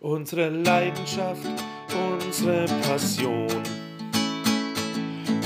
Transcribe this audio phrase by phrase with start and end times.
[0.00, 1.46] unsere Leidenschaft,
[2.16, 3.62] unsere Passion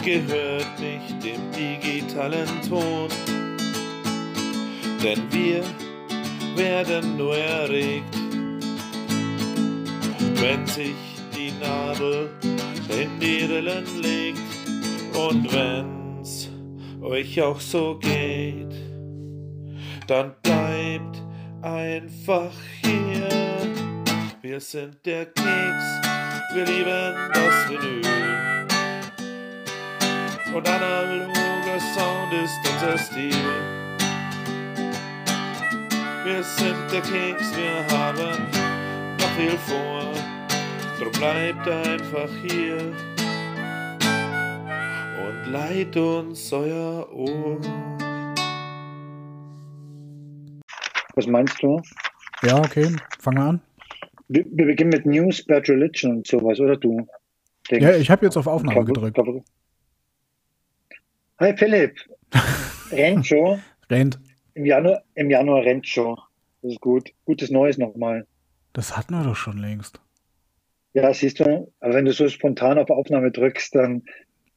[0.04, 3.08] gehört nicht dem digitalen Ton.
[5.02, 5.62] Denn wir
[6.56, 8.14] werden nur erregt,
[10.36, 10.94] wenn sich
[11.36, 12.30] die Nadel
[12.88, 14.38] in die Rillen legt
[15.14, 16.48] und wenn's
[17.02, 18.74] euch auch so geht,
[20.06, 21.22] dann bleibt
[21.62, 22.52] einfach
[22.82, 23.53] hier.
[24.44, 25.86] Wir sind der Keks,
[26.52, 28.66] wir lieben das Vinyl.
[30.54, 33.32] Und analoger Sound ist unser Stil.
[36.24, 38.46] Wir sind der Keks, wir haben
[39.18, 40.12] noch viel vor.
[40.98, 42.92] Drum bleibt einfach hier
[45.26, 47.58] und leiht uns euer Ohr.
[51.14, 51.80] Was meinst du?
[52.42, 53.73] Ja, okay, fangen wir an.
[54.34, 57.06] Wir, wir beginnen mit News, Bad Religion und sowas, oder du?
[57.70, 59.16] Ja, ich habe jetzt auf Aufnahme gedrückt.
[61.38, 61.96] Hi Philipp.
[62.90, 63.62] Rennt schon.
[63.88, 64.18] Rennt.
[64.54, 66.18] Im Januar, Im Januar rennt schon.
[66.62, 67.12] Das ist gut.
[67.24, 68.26] Gutes Neues nochmal.
[68.72, 70.00] Das hatten wir doch schon längst.
[70.94, 74.02] Ja, siehst du, aber wenn du so spontan auf Aufnahme drückst, dann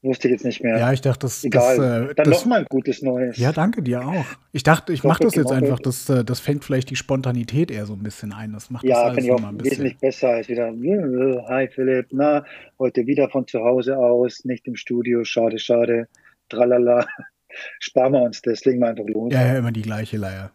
[0.02, 0.78] wusste ich jetzt nicht mehr.
[0.78, 1.44] Ja, ich dachte, das.
[1.44, 1.76] Egal.
[1.76, 3.36] Das, äh, dann das, nochmal ein gutes Neues.
[3.36, 4.24] Ja, danke dir auch.
[4.52, 5.58] Ich dachte, ich mache das jetzt genau.
[5.58, 5.80] einfach.
[5.80, 8.52] Das, äh, das fängt vielleicht die Spontanität eher so ein bisschen ein.
[8.52, 9.70] Das macht das Ja, alles finde ich auch ein bisschen.
[9.72, 10.68] wesentlich besser als wieder.
[10.68, 12.44] äh, Hi Philipp, na,
[12.78, 16.08] heute wieder von zu Hause aus, nicht im Studio, schade, schade,
[16.48, 17.06] tralala.
[17.80, 19.32] Sparen wir uns das, legen wir einfach los.
[19.32, 20.50] Ja, ja, immer die gleiche Leier.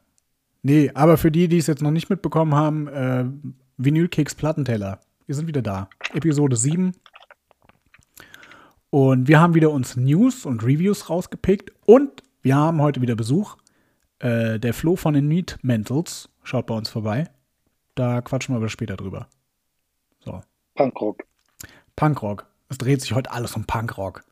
[0.61, 3.25] Nee, aber für die, die es jetzt noch nicht mitbekommen haben, äh,
[3.77, 4.99] Vinylkeks Plattenteller.
[5.25, 5.89] Wir sind wieder da.
[6.13, 6.93] Episode 7.
[8.93, 11.71] Und wir haben wieder uns News und Reviews rausgepickt.
[11.87, 13.57] Und wir haben heute wieder Besuch.
[14.19, 17.27] Äh, der Flo von den Neat Mentals schaut bei uns vorbei.
[17.95, 19.27] Da quatschen wir aber später drüber.
[20.19, 20.41] So.
[20.75, 21.23] Punkrock.
[21.95, 22.45] Punkrock.
[22.69, 24.23] Es dreht sich heute alles um Punkrock.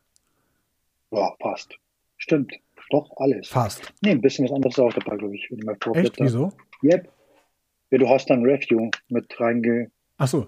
[1.10, 1.76] Ja, passt.
[2.16, 2.52] Stimmt.
[2.90, 3.48] Doch, alles.
[3.48, 3.92] Fast.
[4.00, 6.20] Nee, ein bisschen was anderes auch dabei, glaube ich, wenn ich mal Echt?
[6.20, 6.52] Wieso?
[6.84, 7.10] Yep.
[7.90, 9.90] Ja, du hast dann Review mit reingezogen.
[10.18, 10.46] Achso,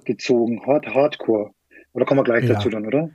[0.69, 1.51] Hard, Hardcore.
[1.95, 2.55] Oder kommen wir gleich Ja.
[2.55, 3.11] dazu dann, oder?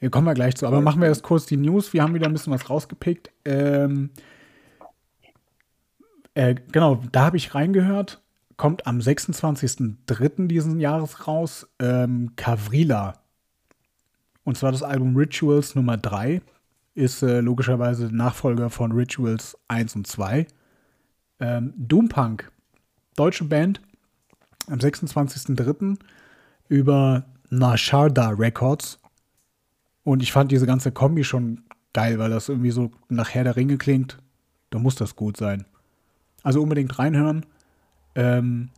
[0.00, 0.66] Hier kommen wir gleich zu.
[0.66, 1.92] Aber machen wir erst kurz die News.
[1.92, 3.30] Wir haben wieder ein bisschen was rausgepickt.
[3.44, 4.10] Ähm,
[6.34, 8.20] äh, genau, da habe ich reingehört.
[8.56, 10.46] Kommt am 26.03.
[10.46, 11.66] diesen Jahres raus.
[11.78, 13.14] Ähm, Cavrila.
[14.44, 16.42] Und zwar das Album Rituals Nummer 3.
[16.94, 20.46] Ist äh, logischerweise Nachfolger von Rituals 1 und 2.
[21.40, 22.50] Ähm, Doompunk.
[23.16, 23.80] Deutsche Band.
[24.68, 25.98] Am 26.03.
[26.68, 28.98] über Nasharda Records.
[30.04, 33.56] Und ich fand diese ganze Kombi schon geil, weil das irgendwie so nach Herr der
[33.56, 34.18] Ringe klingt.
[34.70, 35.64] Da muss das gut sein.
[36.42, 37.46] Also unbedingt reinhören.
[38.14, 38.70] Ähm,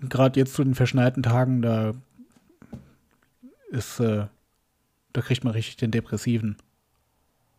[0.00, 1.92] Gerade jetzt zu den verschneiten Tagen, da
[3.70, 4.26] ist, äh,
[5.12, 6.56] da kriegt man richtig den Depressiven.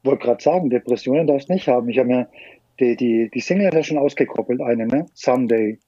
[0.03, 1.89] Wollte gerade sagen, Depressionen darfst nicht haben.
[1.89, 2.27] Ich habe mir
[2.79, 5.07] die, die, die Single hat ja schon ausgekoppelt, eine, ne?
[5.13, 5.79] Someday.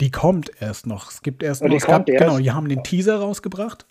[0.00, 1.10] Die kommt erst noch.
[1.10, 2.24] Es gibt erst Oh, noch, die es gab, kommt erst?
[2.24, 3.84] genau, die haben den Teaser rausgebracht.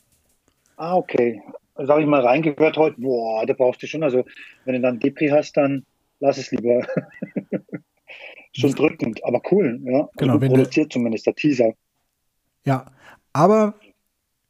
[0.77, 1.41] Ah, okay.
[1.79, 2.99] Also habe ich mal reingehört heute.
[2.99, 4.03] Boah, da brauchst du schon.
[4.03, 4.25] Also,
[4.65, 5.85] wenn du dann Depri hast, dann
[6.19, 6.85] lass es lieber.
[8.51, 9.99] schon drückend, aber cool, ja.
[10.01, 11.73] Also Genau, gut wenn du- produziert zumindest der Teaser.
[12.65, 12.85] Ja,
[13.31, 13.75] aber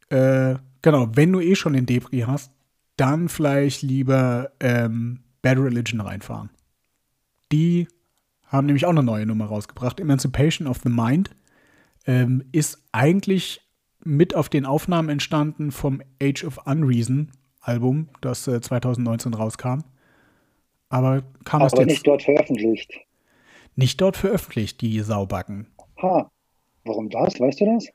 [0.08, 2.50] äh, genau, wenn du eh schon den Debris hast,
[2.96, 6.50] dann vielleicht lieber ähm, Bad Religion reinfahren.
[7.52, 7.86] Die
[8.46, 10.00] haben nämlich auch eine neue Nummer rausgebracht.
[10.00, 11.30] Emancipation of the Mind
[12.06, 13.60] ähm, ist eigentlich
[14.04, 17.30] mit auf den Aufnahmen entstanden vom Age of Unreason
[17.60, 19.80] Album, das äh, 2019 rauskam.
[20.88, 22.92] Aber kam Aber jetzt nicht dort veröffentlicht.
[23.76, 25.66] nicht dort veröffentlicht, die Saubacken.
[26.02, 26.30] Ha.
[26.84, 27.38] Warum das?
[27.38, 27.86] Weißt du das?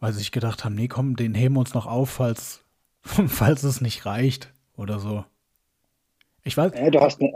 [0.00, 2.64] weil sie sich gedacht haben, nee, komm, den heben wir uns noch auf, falls,
[3.02, 5.24] falls es nicht reicht oder so.
[6.42, 7.30] Ich weiß, Ja, du hast eine,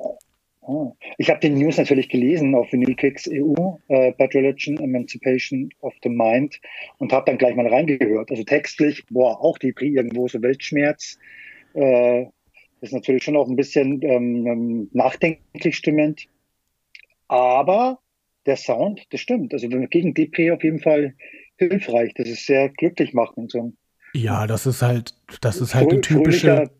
[0.66, 0.92] ah.
[1.18, 3.54] Ich habe den News natürlich gelesen auf Vinylkicks EU,
[3.88, 6.60] äh, Bad Religion, Emancipation of the Mind
[6.98, 8.30] und habe dann gleich mal reingehört.
[8.30, 11.18] Also textlich, boah, auch die irgendwo so Weltschmerz.
[11.74, 12.26] Äh,
[12.80, 16.26] ist natürlich schon auch ein bisschen ähm, ähm, nachdenklich stimmend.
[17.28, 18.00] Aber
[18.44, 19.52] der Sound, das stimmt.
[19.54, 21.14] Also gegen Depri auf jeden Fall
[21.56, 22.12] hilfreich.
[22.14, 23.50] Das ist sehr glücklich machend.
[23.50, 23.72] So
[24.16, 26.70] ja, das ist halt, das ist halt eine typische,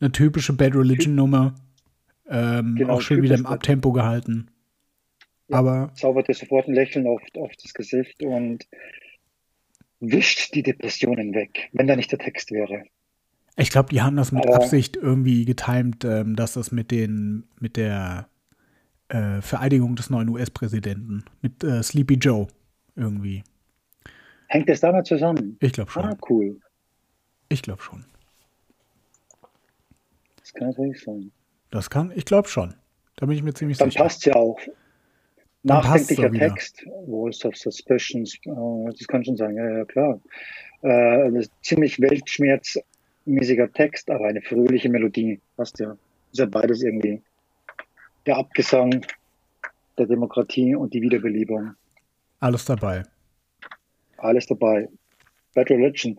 [0.00, 1.54] eine typische Bad Religion Nummer.
[2.30, 4.48] Ähm, Genau, auch schön wieder im Abtempo gehalten.
[5.48, 5.58] Ja.
[5.58, 8.66] Aber zaubert dir sofort ein Lächeln auf, auf das Gesicht und
[9.98, 12.84] wischt die Depressionen weg, wenn da nicht der Text wäre.
[13.56, 17.44] ich glaube, die haben das mit Aber- Absicht irgendwie getimt, ähm, dass das mit den,
[17.58, 18.28] mit der
[19.08, 22.46] äh, Vereidigung des neuen US-Präsidenten, mit äh, Sleepy Joe
[22.96, 23.42] irgendwie.
[24.46, 25.56] Hängt das damit zusammen?
[25.60, 26.04] Ich glaube schon.
[26.04, 26.60] Ah, cool.
[27.48, 28.04] Ich glaube schon.
[30.40, 31.30] Das kann natürlich sein.
[31.70, 32.74] Das kann, ich glaube schon.
[33.16, 34.02] Da bin ich mir ziemlich Dann sicher.
[34.04, 34.58] passt ja auch.
[35.62, 36.32] Dann Nachdenklicher.
[36.32, 36.84] Text.
[37.06, 38.34] Voice of Suspicions.
[38.46, 38.50] äh,
[38.96, 40.20] Das kann schon sein, ja, ja, klar.
[40.82, 45.38] Äh, ziemlich weltschmerzmäßiger Text, aber eine fröhliche Melodie.
[45.56, 45.96] Passt ja.
[46.32, 47.20] Ist ja beides irgendwie.
[48.26, 49.04] Der Abgesang
[49.98, 51.74] der Demokratie und die Wiederbelebung.
[52.40, 53.02] Alles dabei.
[54.16, 54.88] Alles dabei.
[55.54, 56.18] Bad Religion.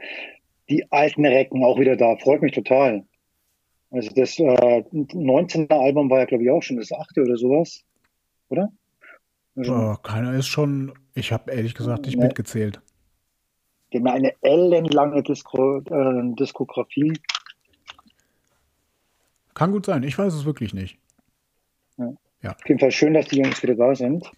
[0.69, 2.15] Die alten Recken auch wieder da.
[2.17, 3.03] Freut mich total.
[3.91, 5.69] Also das äh, 19.
[5.69, 7.83] Album war ja, glaube ich, auch schon das achte oder sowas.
[8.49, 8.71] Oder?
[9.55, 12.25] Also, Oh, keiner ist schon, ich habe ehrlich gesagt nicht Nee.
[12.25, 12.81] mitgezählt.
[13.91, 17.13] Die haben ja eine ellenlange Disko, äh, Diskografie.
[19.53, 20.97] Kann gut sein, ich weiß es wirklich nicht.
[21.97, 24.31] Auf jeden Fall schön, dass die Jungs wieder da sind.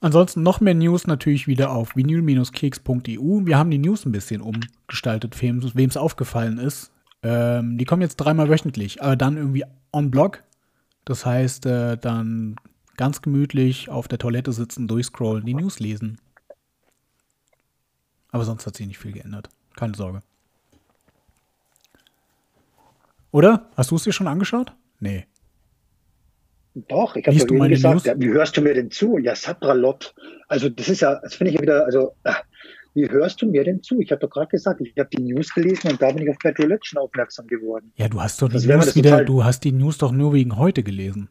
[0.00, 3.44] Ansonsten noch mehr News natürlich wieder auf vinyl-keks.eu.
[3.44, 6.91] Wir haben die News ein bisschen umgestaltet, wem es aufgefallen ist.
[7.22, 10.42] Ähm, die kommen jetzt dreimal wöchentlich, aber dann irgendwie on Block.
[11.04, 12.56] Das heißt, äh, dann
[12.96, 16.20] ganz gemütlich auf der Toilette sitzen, durchscrollen, die News lesen.
[18.30, 19.48] Aber sonst hat sich nicht viel geändert.
[19.76, 20.20] Keine Sorge.
[23.30, 23.70] Oder?
[23.76, 24.72] Hast du es dir schon angeschaut?
[25.00, 25.26] Nee.
[26.74, 28.14] Doch, ich habe doch eben gesagt, News?
[28.18, 29.18] wie hörst du mir denn zu?
[29.18, 30.14] Ja, Sapralot.
[30.48, 32.36] Also das ist ja, das finde ich ja wieder, also ah,
[32.94, 34.00] wie hörst du mir denn zu?
[34.00, 36.36] Ich habe doch gerade gesagt, ich habe die News gelesen und da bin ich auf
[36.42, 37.92] Bad Religion aufmerksam geworden.
[37.96, 40.32] Ja, du hast doch die Das News wieder, total- du hast die News doch nur
[40.32, 41.28] wegen heute gelesen.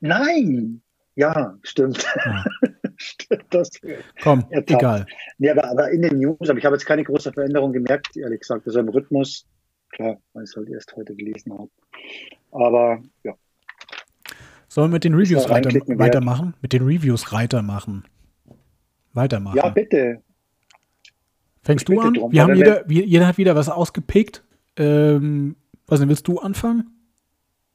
[0.00, 0.82] Nein!
[1.16, 2.06] Ja, stimmt.
[2.24, 2.44] Ja.
[2.96, 3.68] stimmt das.
[4.22, 4.70] Komm, Ertappt.
[4.70, 5.06] egal.
[5.38, 8.40] Nee, aber, aber in den News, aber ich habe jetzt keine große Veränderung gemerkt, ehrlich
[8.40, 8.66] gesagt.
[8.66, 9.46] Also im Rhythmus,
[9.90, 11.68] klar, weil ich es halt erst heute gelesen habe.
[12.52, 13.34] Aber ja,
[14.68, 16.54] Sollen wir mit den Reviews weiter, weitermachen?
[16.62, 18.04] Mit den Reviews weitermachen.
[19.12, 19.56] Weitermachen.
[19.56, 20.22] ja bitte.
[21.70, 22.14] Fängst du an?
[22.14, 24.44] drum, Wir haben jeder, jeder hat wieder was ausgepickt.
[24.76, 25.56] Ähm,
[25.86, 26.90] was denn, willst du anfangen?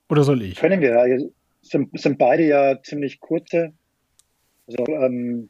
[0.10, 0.58] Oder soll ich?
[0.58, 1.00] Können wir.
[1.00, 1.32] Also,
[1.62, 3.74] sind, sind beide ja ziemlich kurze,
[4.68, 5.50] also ähm,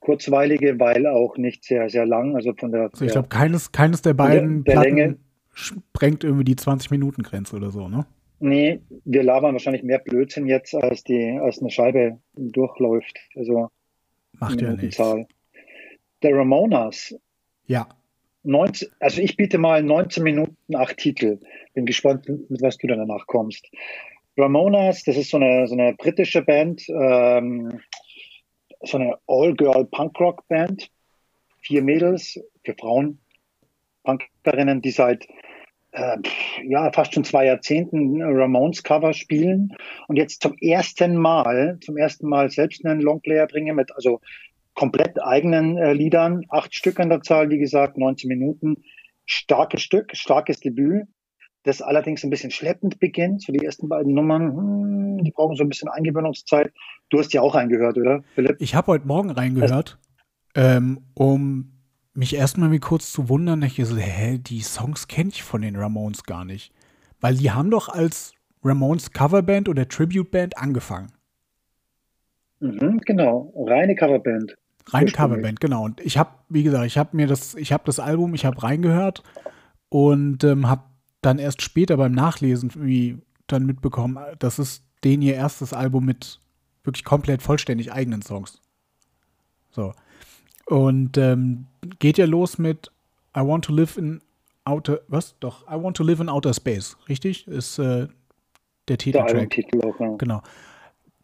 [0.00, 2.36] kurzweilige, weil auch nicht sehr, sehr lang.
[2.36, 5.16] Also von der, Also ich glaube, keines, keines der beiden der Platten Länge.
[5.52, 8.06] sprengt irgendwie die 20-Minuten-Grenze oder so, ne?
[8.40, 13.16] Nee, wir labern wahrscheinlich mehr Blödsinn jetzt, als die, als eine Scheibe durchläuft.
[13.36, 13.68] Also
[14.32, 15.00] Macht ja nichts.
[16.22, 17.14] Der Ramonas,
[17.72, 17.88] Ja.
[18.42, 21.38] 19, also ich biete mal 19 Minuten, acht Titel.
[21.72, 23.66] Bin gespannt, mit was du danach kommst.
[24.36, 27.80] Ramonas, das ist so eine, so eine britische Band, ähm,
[28.82, 30.90] so eine All-Girl-Punk-Rock-Band.
[31.62, 33.20] Vier Mädels, vier Frauen,
[34.04, 35.26] Punkerinnen, die seit
[35.92, 36.18] äh,
[36.64, 39.74] ja, fast schon zwei Jahrzehnten Ramones-Cover spielen
[40.08, 44.20] und jetzt zum ersten Mal, zum ersten Mal selbst einen Longplayer bringen mit also
[44.74, 48.76] komplett eigenen äh, Liedern, acht Stück an der Zahl, wie gesagt, 19 Minuten.
[49.24, 51.06] Starkes Stück, starkes Debüt,
[51.62, 53.42] das allerdings ein bisschen schleppend beginnt.
[53.42, 56.72] So die ersten beiden Nummern, hm, die brauchen so ein bisschen Eingewöhnungszeit.
[57.10, 58.56] Du hast ja auch reingehört, oder, Philipp?
[58.60, 59.98] Ich habe heute Morgen reingehört,
[60.54, 61.72] ähm, um
[62.14, 65.76] mich erstmal mir kurz zu wundern, ich so, hä, die Songs kenne ich von den
[65.76, 66.72] Ramones gar nicht.
[67.20, 68.34] Weil die haben doch als
[68.64, 71.12] Ramones Coverband oder Tributeband angefangen.
[72.60, 74.56] Mhm, genau, reine Coverband.
[74.88, 75.10] Reine.
[75.10, 75.84] Coverband, genau.
[75.84, 78.62] Und ich habe, wie gesagt, ich habe mir das, ich habe das Album, ich habe
[78.62, 79.22] reingehört
[79.88, 80.82] und ähm, habe
[81.20, 86.40] dann erst später beim Nachlesen irgendwie dann mitbekommen, das ist denen ihr erstes Album mit
[86.84, 88.60] wirklich komplett vollständig eigenen Songs.
[89.70, 89.94] So.
[90.66, 91.66] Und ähm,
[91.98, 92.90] geht ja los mit
[93.36, 94.20] I want to live in
[94.64, 95.38] outer, was?
[95.40, 97.46] Doch, I want to live in outer space, richtig?
[97.46, 98.08] Ist äh, der
[98.88, 99.34] Der Titeltrack.
[99.34, 100.16] Albumtitel auch, ja.
[100.16, 100.42] Genau.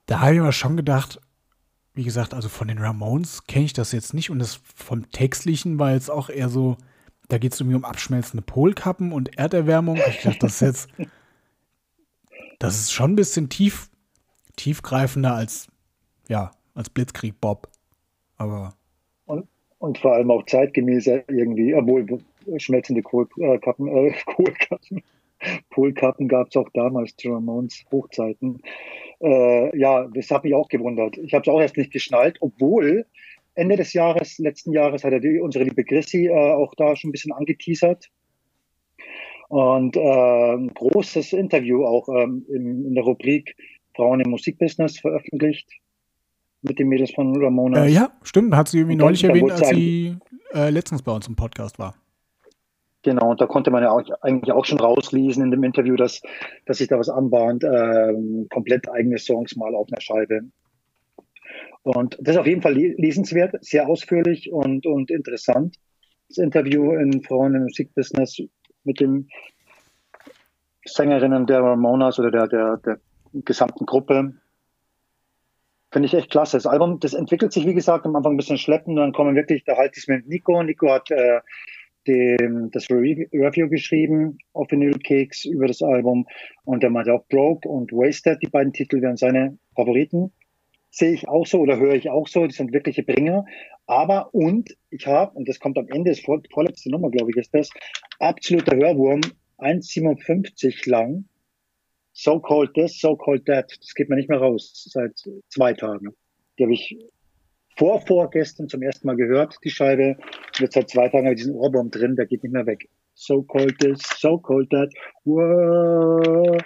[0.07, 1.21] Da habe ich mir schon gedacht,
[1.99, 5.81] wie gesagt, also von den Ramones kenne ich das jetzt nicht und das vom Textlichen
[5.81, 6.77] war jetzt auch eher so,
[7.27, 9.99] da geht es irgendwie um abschmelzende Polkappen und Erderwärmung.
[10.09, 10.89] Ich dachte, das ist jetzt,
[12.61, 13.91] das ist schon ein bisschen tief,
[14.55, 15.67] tiefgreifender als,
[16.29, 17.69] ja, als Blitzkrieg Bob.
[18.37, 18.75] Aber
[19.79, 22.07] Und vor allem auch zeitgemäßer irgendwie, obwohl
[22.59, 25.03] schmelzende Kohlkappen, äh, Kohlkappen,
[25.71, 28.63] Polkappen gab es auch damals zu Ramones Hochzeiten.
[29.21, 31.17] Äh, ja, das hat mich auch gewundert.
[31.19, 33.07] Ich habe es auch erst nicht geschnallt, obwohl
[33.55, 37.09] Ende des Jahres, letzten Jahres, hat er die, unsere liebe Chrissy äh, auch da schon
[37.09, 38.09] ein bisschen angeteasert.
[39.49, 43.57] Und äh, ein großes Interview auch ähm, in, in der Rubrik
[43.97, 45.69] Frauen im Musikbusiness veröffentlicht
[46.63, 47.87] mit den Mädels von Ramones.
[47.87, 50.17] äh, ja, stimmt, hat sie irgendwie neulich erwähnt, als sie
[50.55, 51.97] äh, letztens bei uns im Podcast war.
[53.09, 56.21] Genau, und da konnte man ja auch, eigentlich auch schon rauslesen in dem Interview, dass,
[56.67, 60.43] dass sich da was anbahnt, ähm, komplett eigene Songs mal auf einer Scheibe.
[61.85, 65.77] Und das ist auf jeden Fall lesenswert, sehr ausführlich und, und interessant.
[66.29, 68.43] Das Interview in Frauen im Musikbusiness
[68.85, 69.31] mit den
[70.85, 73.01] Sängerinnen der Ramonas oder der, der, der
[73.33, 74.35] gesamten Gruppe.
[75.91, 76.59] Finde ich echt klasse.
[76.59, 78.99] Das Album, das entwickelt sich, wie gesagt, am Anfang ein bisschen schleppend.
[78.99, 80.63] Dann kommen wirklich, da halte ich es mit Nico.
[80.63, 81.41] Nico hat äh,
[82.09, 86.27] dem, das Review geschrieben auf Vinyl Cakes über das Album.
[86.65, 90.33] Und der meinte auch Broke und Wasted, die beiden Titel wären seine Favoriten.
[90.91, 92.47] Sehe ich auch so oder höre ich auch so.
[92.47, 93.45] Die sind wirkliche Bringer.
[93.87, 97.37] Aber und ich habe, und das kommt am Ende, das vor, vorletzte Nummer, glaube ich,
[97.37, 97.71] ist das,
[98.19, 99.21] absoluter Hörwurm,
[99.59, 101.25] 1,57 lang.
[102.13, 103.71] So Called This, So Called That.
[103.81, 105.13] Das geht mir nicht mehr raus seit
[105.51, 106.09] zwei Tagen.
[106.59, 106.99] Die habe ich
[107.79, 110.17] vor vorgestern zum ersten Mal gehört, die Scheibe.
[110.19, 112.89] Und jetzt seit zwei Tagen habe ich diesen Ohrbaum drin, der geht nicht mehr weg.
[113.15, 114.93] So Called This, So Called That.
[115.25, 116.61] Wow.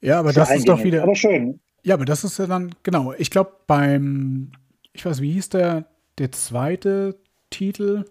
[0.00, 1.02] Ja, aber das ist doch wieder.
[1.02, 1.60] Aber schön.
[1.82, 3.14] Ja, aber das ist ja dann, genau.
[3.18, 4.52] Ich glaube, beim,
[4.92, 5.86] ich weiß, wie hieß der,
[6.18, 7.18] der zweite
[7.50, 8.04] Titel?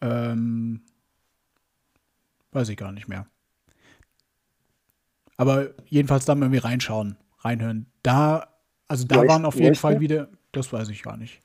[0.00, 0.82] Ähm,
[2.52, 3.26] weiß ich gar nicht mehr.
[5.36, 7.86] Aber jedenfalls da mal irgendwie reinschauen, reinhören.
[8.02, 8.49] Da,
[8.90, 11.40] also da waren auf jeden Fall wieder, das weiß ich gar nicht.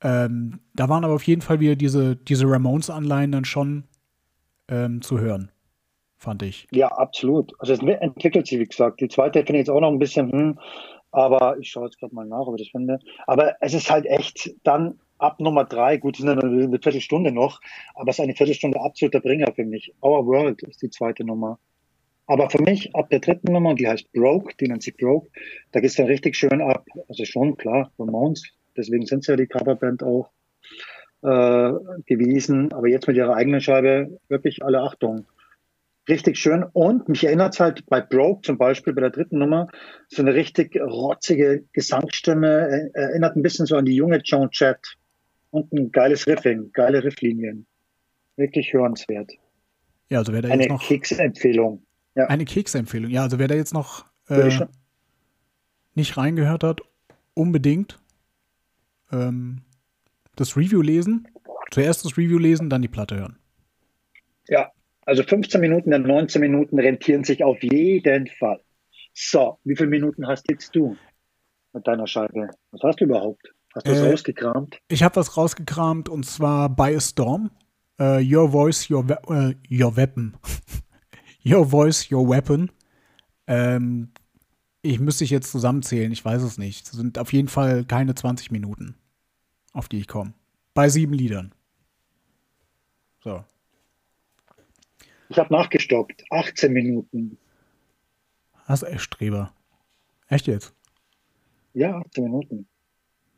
[0.00, 3.84] Ähm, da waren aber auf jeden Fall wieder diese, diese Ramones-Anleihen dann schon
[4.68, 5.50] ähm, zu hören,
[6.16, 6.66] fand ich.
[6.72, 7.52] Ja, absolut.
[7.58, 9.02] Also es entwickelt sich, wie gesagt.
[9.02, 10.58] Die zweite finde ich jetzt auch noch ein bisschen, hm,
[11.10, 12.98] aber ich schaue jetzt gerade mal nach, ob ich das finde.
[13.26, 17.60] Aber es ist halt echt dann ab Nummer drei, gut, sind eine Viertelstunde noch,
[17.94, 19.92] aber es ist eine Viertelstunde absoluter Bringer für mich.
[20.00, 21.58] Our World ist die zweite Nummer.
[22.26, 25.28] Aber für mich ab der dritten Nummer, die heißt Broke, die nennt sich Broke,
[25.72, 26.86] da geht es dann richtig schön ab.
[27.08, 28.44] Also schon, klar, Ramones,
[28.76, 30.30] deswegen sind sie ja die Coverband auch
[31.22, 31.72] äh,
[32.06, 35.26] gewesen, aber jetzt mit ihrer eigenen Scheibe wirklich alle Achtung
[36.08, 36.64] richtig schön.
[36.72, 39.68] Und mich erinnert es halt bei Broke zum Beispiel, bei der dritten Nummer,
[40.08, 44.78] so eine richtig rotzige Gesangsstimme, erinnert ein bisschen so an die junge Joan Chat.
[45.50, 47.66] Und ein geiles Riffing, geile Rifflinien.
[48.36, 49.32] Wirklich hörenswert.
[50.08, 50.82] Ja, also wer da eine jetzt noch.
[50.82, 51.84] Keksempfehlung.
[52.14, 52.26] Ja.
[52.26, 53.10] Eine Keksempfehlung.
[53.10, 54.50] Ja, also wer da jetzt noch äh,
[55.94, 56.80] nicht reingehört hat,
[57.34, 57.98] unbedingt
[59.12, 59.62] ähm,
[60.36, 61.28] das Review lesen.
[61.70, 63.38] Zuerst das Review lesen, dann die Platte hören.
[64.48, 64.70] Ja,
[65.06, 68.60] also 15 Minuten und 19 Minuten rentieren sich auf jeden Fall.
[69.12, 70.96] So, wie viele Minuten hast jetzt du
[71.72, 72.48] mit deiner Scheibe?
[72.70, 73.52] Was hast du überhaupt?
[73.74, 74.78] Hast du was äh, rausgekramt?
[74.88, 77.50] Ich habe was rausgekramt und zwar By a Storm.
[78.00, 80.34] Uh, your Voice, Your, we uh, your Weapon.
[81.44, 82.70] Your Voice, Your Weapon.
[83.46, 84.10] Ähm,
[84.82, 86.86] ich müsste ich jetzt zusammenzählen, ich weiß es nicht.
[86.86, 88.96] Es sind auf jeden Fall keine 20 Minuten,
[89.72, 90.34] auf die ich komme.
[90.74, 91.54] Bei sieben Liedern.
[93.22, 93.44] So.
[95.30, 96.24] Ich habe nachgestoppt.
[96.30, 97.38] 18 Minuten.
[98.64, 99.52] Hast echt Streber.
[100.28, 100.74] Echt jetzt?
[101.72, 102.66] Ja, 18 Minuten.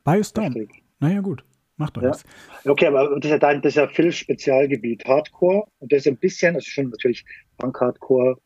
[0.05, 0.55] Bei Storm.
[0.99, 1.45] Naja, gut.
[1.76, 2.09] Mach doch ja.
[2.09, 2.25] das.
[2.64, 5.04] Okay, aber das ist ja dein, das ist ja Phil Spezialgebiet.
[5.04, 5.66] Hardcore.
[5.78, 7.25] Und das ist ein bisschen, also schon natürlich
[7.59, 8.37] Punk-Hardcore,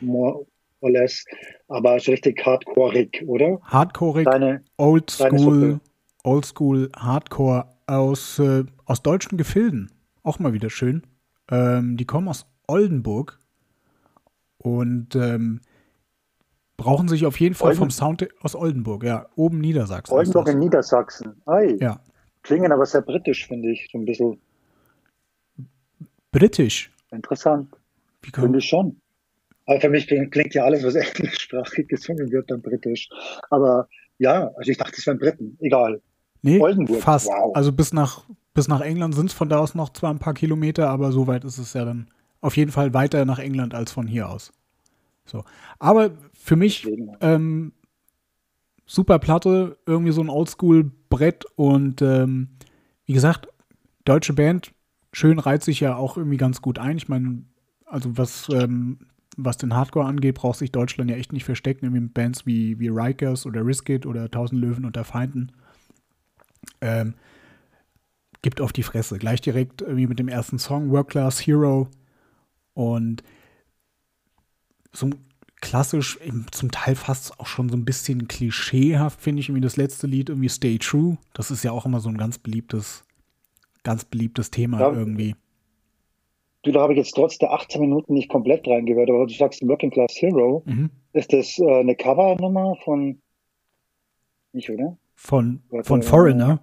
[0.00, 0.46] more
[0.80, 1.24] or less,
[1.68, 3.58] aber so richtig hardcore-ig, oder?
[3.62, 4.28] Hardcore-ig,
[4.76, 5.80] Old School,
[6.24, 9.90] Old School Hardcore aus, äh, aus deutschen Gefilden.
[10.22, 11.02] Auch mal wieder schön.
[11.50, 13.40] Ähm, die kommen aus Oldenburg
[14.58, 15.60] und ähm,
[16.76, 20.14] brauchen sich auf jeden Fall Olden vom Sound aus Oldenburg, ja, oben Niedersachsen.
[20.14, 21.42] Oldenburg in Niedersachsen.
[21.46, 21.76] Ei.
[21.80, 22.00] Ja.
[22.48, 24.40] Klingen aber sehr britisch, finde ich, so ein bisschen.
[26.30, 26.90] Britisch?
[27.10, 27.68] Interessant.
[28.22, 28.98] Finde ich schon.
[29.66, 33.10] Aber für mich klingt ja alles, was englischsprachig gesungen wird, dann britisch.
[33.50, 33.86] Aber
[34.16, 35.58] ja, also ich dachte, es wären Briten.
[35.60, 36.00] Egal.
[36.40, 37.02] Nee, Oldenburg.
[37.02, 37.26] fast.
[37.26, 37.54] Wow.
[37.54, 38.24] Also bis nach,
[38.54, 41.26] bis nach England sind es von da aus noch zwar ein paar Kilometer, aber so
[41.26, 42.08] weit ist es ja dann
[42.40, 44.52] auf jeden Fall weiter nach England als von hier aus.
[45.26, 45.44] So.
[45.78, 46.88] Aber für mich
[47.20, 47.74] ähm,
[48.88, 52.48] super Platte, irgendwie so ein Oldschool-Brett und ähm,
[53.04, 53.46] wie gesagt,
[54.04, 54.72] deutsche Band,
[55.12, 56.96] schön reizt sich ja auch irgendwie ganz gut ein.
[56.96, 57.44] Ich meine,
[57.84, 58.98] also was, ähm,
[59.36, 62.80] was den Hardcore angeht, braucht sich Deutschland ja echt nicht verstecken, irgendwie mit Bands wie,
[62.80, 65.52] wie Rikers oder Riskit oder Tausend Löwen unter Feinden.
[66.80, 67.14] Ähm,
[68.40, 69.18] gibt auf die Fresse.
[69.18, 71.88] Gleich direkt irgendwie mit dem ersten Song, Work Class Hero.
[72.72, 73.22] Und
[74.92, 75.10] so
[75.60, 76.18] klassisch,
[76.50, 80.28] zum Teil fast auch schon so ein bisschen klischeehaft, finde ich, irgendwie das letzte Lied,
[80.28, 81.18] irgendwie Stay True.
[81.34, 83.04] Das ist ja auch immer so ein ganz beliebtes,
[83.82, 84.92] ganz beliebtes Thema ja.
[84.92, 85.34] irgendwie.
[86.62, 89.66] Du, da habe ich jetzt trotz der 18 Minuten nicht komplett reingehört, aber du sagst
[89.66, 90.62] Working Class Hero.
[90.66, 90.90] Mhm.
[91.12, 93.20] Ist das äh, eine Covernummer von,
[94.52, 94.96] nicht, oder?
[95.14, 96.60] Von, von Foreigner?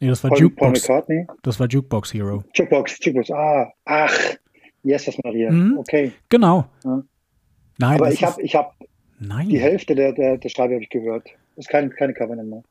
[0.00, 0.60] Nee, das war Paul, Jukebox.
[0.60, 1.26] Paul McCartney?
[1.42, 2.44] Das war Jukebox Hero.
[2.54, 4.36] Jukebox, Jukebox, ah, ach,
[4.82, 5.78] Jesus Maria, mhm.
[5.78, 6.12] okay.
[6.28, 6.66] Genau.
[6.84, 7.02] Ja.
[7.78, 8.72] Nein, aber ich habe, ich habe,
[9.20, 9.48] Nein.
[9.48, 11.28] Die Hälfte der, der, der Scheibe habe ich gehört.
[11.56, 12.64] Ist keine, keine Covenant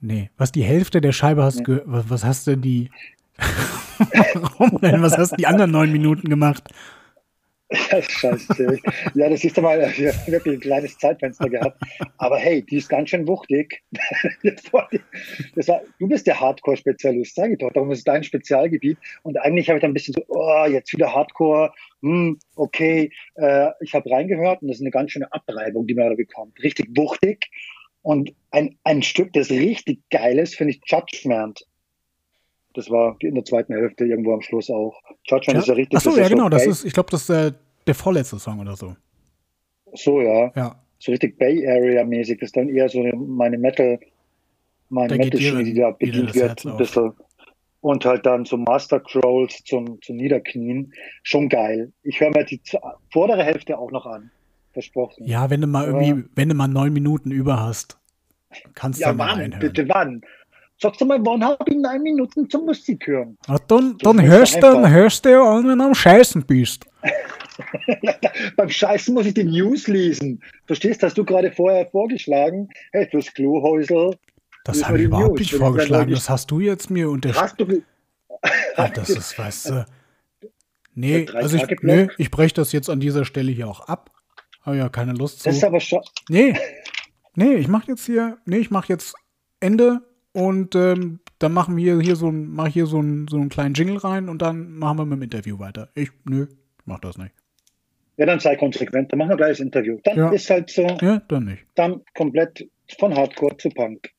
[0.00, 0.30] Nee.
[0.38, 1.80] Was die Hälfte der Scheibe hast, nee.
[1.84, 2.90] was, was hast denn die.
[4.34, 5.02] Warum denn?
[5.02, 6.68] Was hast du die anderen neun Minuten gemacht?
[7.90, 8.78] Ja, scheiße.
[9.14, 9.78] ja, das ist mal
[10.26, 11.80] wirklich ein kleines Zeitfenster gehabt.
[12.18, 13.82] Aber hey, die ist ganz schön wuchtig.
[15.54, 17.70] Das war, du bist der Hardcore-Spezialist, sage ich doch.
[17.72, 18.98] Darum ist es dein Spezialgebiet.
[19.22, 21.72] Und eigentlich habe ich dann ein bisschen so, oh, jetzt wieder Hardcore.
[22.02, 26.08] Hm, okay, äh, ich habe reingehört und das ist eine ganz schöne Abreibung, die man
[26.08, 26.60] da bekommt.
[26.62, 27.50] Richtig wuchtig.
[28.02, 31.66] Und ein, ein Stück, das richtig geil ist, finde ich Judgment.
[32.74, 35.00] Das war in der zweiten Hälfte irgendwo am Schluss auch.
[35.24, 35.58] Judgment ja?
[35.60, 35.96] ist ja richtig.
[35.96, 36.48] Achso, ja, genau.
[36.48, 37.52] Das ist, ich glaube, das ist äh,
[37.86, 38.94] der vorletzte Song oder so.
[39.94, 40.52] So, ja.
[40.54, 40.76] Ja.
[40.98, 42.38] So richtig Bay Area-mäßig.
[42.38, 43.98] Das ist dann eher so meine Metal,
[44.88, 46.64] meine Metal-Schiene, die da bedient wird.
[46.64, 47.12] Ein bisschen.
[47.80, 50.92] Und halt dann so Master Crawls zum, zum Niederknien.
[51.22, 51.92] Schon geil.
[52.02, 52.60] Ich höre mir die
[53.10, 54.30] vordere Hälfte auch noch an.
[54.72, 55.26] Versprochen.
[55.26, 56.28] Ja, wenn du mal irgendwie, ja.
[56.36, 57.98] wenn du mal neun Minuten über hast,
[58.74, 59.60] kannst du ja, mal wann, reinhören.
[59.60, 60.20] bitte wann?
[60.82, 63.36] Sagst du mal, wann habe ich neun Minuten zum Musik hören?
[63.46, 66.86] Ach, dann, dann, hörst, dann hörst du ja an, wenn du am Scheißen bist.
[68.56, 70.42] Beim Scheißen muss ich die News lesen.
[70.66, 74.16] Verstehst, hast du gerade vorher vorgeschlagen, hey, fürs Klohäusel.
[74.64, 75.40] Das habe ich überhaupt News.
[75.40, 77.82] nicht vorgeschlagen, das hast du jetzt mir unterstellt.
[78.78, 79.86] Ja, das ist, weißt du.
[80.94, 84.10] Nee, also ich, nee, ich breche das jetzt an dieser Stelle hier auch ab.
[84.62, 85.44] Habe ja keine Lust zu.
[85.44, 86.00] Das ist aber schon.
[86.30, 86.54] Nee.
[87.34, 89.14] Nee, ich mache jetzt hier, nee, ich mache jetzt
[89.60, 90.00] Ende
[90.32, 93.74] und ähm, dann machen wir hier so ein, mach hier so, ein, so einen kleinen
[93.74, 95.88] Jingle rein und dann machen wir mit dem Interview weiter.
[95.94, 96.46] Ich, nö,
[96.84, 97.34] mach das nicht.
[98.16, 99.98] Ja, dann sei konsequent, dann machen wir gleich das Interview.
[100.04, 100.30] Dann ja.
[100.30, 100.86] ist halt so.
[101.00, 101.64] Ja, dann nicht.
[101.74, 102.68] Dann komplett
[102.98, 104.10] von Hardcore zu Punk.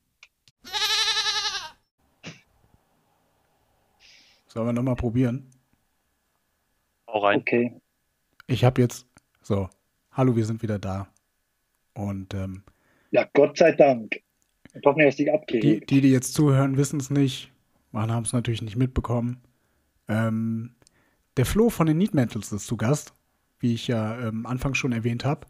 [4.48, 5.48] Sollen wir nochmal probieren?
[7.06, 7.40] Auch rein.
[7.40, 7.80] Okay.
[8.46, 9.06] Ich habe jetzt,
[9.40, 9.70] so,
[10.10, 11.08] hallo, wir sind wieder da.
[11.94, 12.64] Und, ähm,
[13.12, 14.20] Ja, Gott sei Dank.
[14.74, 15.60] Ich hoffe nicht, dass die abgehen.
[15.60, 17.52] Die, die, die jetzt zuhören, wissen es nicht.
[17.90, 19.42] Man haben es natürlich nicht mitbekommen.
[20.08, 20.74] Ähm,
[21.36, 23.14] der Flo von den Need Metals ist zu Gast,
[23.58, 25.46] wie ich ja ähm, Anfang schon erwähnt habe.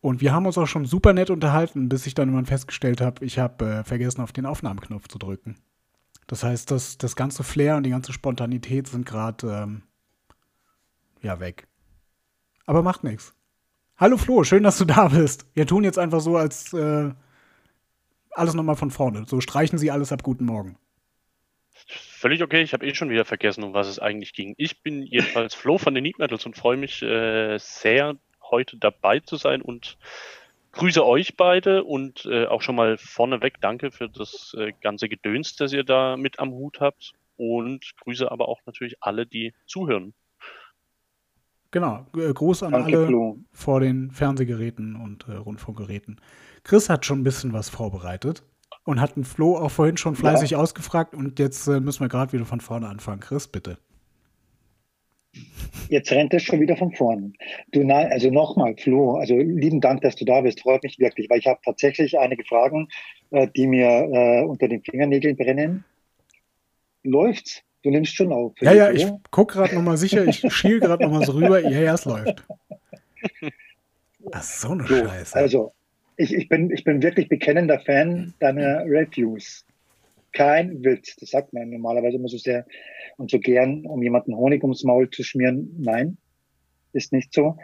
[0.00, 3.24] Und wir haben uns auch schon super nett unterhalten, bis ich dann irgendwann festgestellt habe,
[3.24, 5.56] ich habe äh, vergessen, auf den Aufnahmeknopf zu drücken.
[6.26, 9.82] Das heißt, das, das ganze Flair und die ganze Spontanität sind gerade ähm,
[11.20, 11.68] ja weg.
[12.66, 13.34] Aber macht nichts.
[13.96, 15.46] Hallo Flo, schön, dass du da bist.
[15.54, 17.10] Wir tun jetzt einfach so, als äh,
[18.34, 19.24] alles nochmal von vorne.
[19.26, 20.22] So streichen Sie alles ab.
[20.22, 20.76] Guten Morgen.
[21.86, 24.54] Völlig okay, ich habe eh schon wieder vergessen, um was es eigentlich ging.
[24.56, 28.16] Ich bin jedenfalls Flo von den Need Metals und freue mich äh, sehr,
[28.50, 29.98] heute dabei zu sein und
[30.72, 35.56] grüße euch beide und äh, auch schon mal vorneweg danke für das äh, ganze Gedöns,
[35.56, 40.14] das ihr da mit am Hut habt und grüße aber auch natürlich alle, die zuhören.
[41.72, 43.38] Genau, Gruß an danke, alle Flo.
[43.50, 46.20] vor den Fernsehgeräten und äh, Rundfunkgeräten.
[46.64, 48.42] Chris hat schon ein bisschen was vorbereitet
[48.84, 50.58] und hat den Flo auch vorhin schon fleißig ja.
[50.58, 53.20] ausgefragt und jetzt äh, müssen wir gerade wieder von vorne anfangen.
[53.20, 53.78] Chris, bitte.
[55.88, 57.32] Jetzt rennt es schon wieder von vorne.
[57.72, 60.60] Du, nein, also nochmal, Flo, also lieben Dank, dass du da bist.
[60.60, 62.88] Freut mich wirklich, weil ich habe tatsächlich einige Fragen,
[63.30, 65.84] äh, die mir äh, unter den Fingernägeln brennen.
[67.02, 67.62] Läuft's?
[67.82, 68.52] Du nimmst schon auf.
[68.60, 71.60] Ja, ja, ich gucke gerade nochmal sicher, ich schiel gerade nochmal so rüber.
[71.60, 72.44] Ja, ja, es läuft.
[74.32, 75.34] Ach, so eine so, Scheiße.
[75.34, 75.72] Also,
[76.16, 79.64] ich, ich, bin, ich bin wirklich bekennender Fan deiner Reviews.
[80.32, 81.16] Kein Witz.
[81.16, 82.64] Das sagt man normalerweise immer so sehr
[83.18, 85.76] und so gern, um jemanden Honig ums Maul zu schmieren.
[85.78, 86.16] Nein,
[86.92, 87.56] ist nicht so.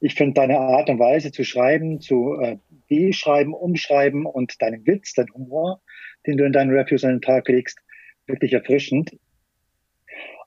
[0.00, 2.56] Ich finde deine Art und Weise zu schreiben, zu äh,
[2.88, 5.80] beschreiben, umschreiben und deinen Witz, dein Humor,
[6.26, 7.78] den du in deinen Reviews an den Tag legst,
[8.26, 9.16] wirklich erfrischend.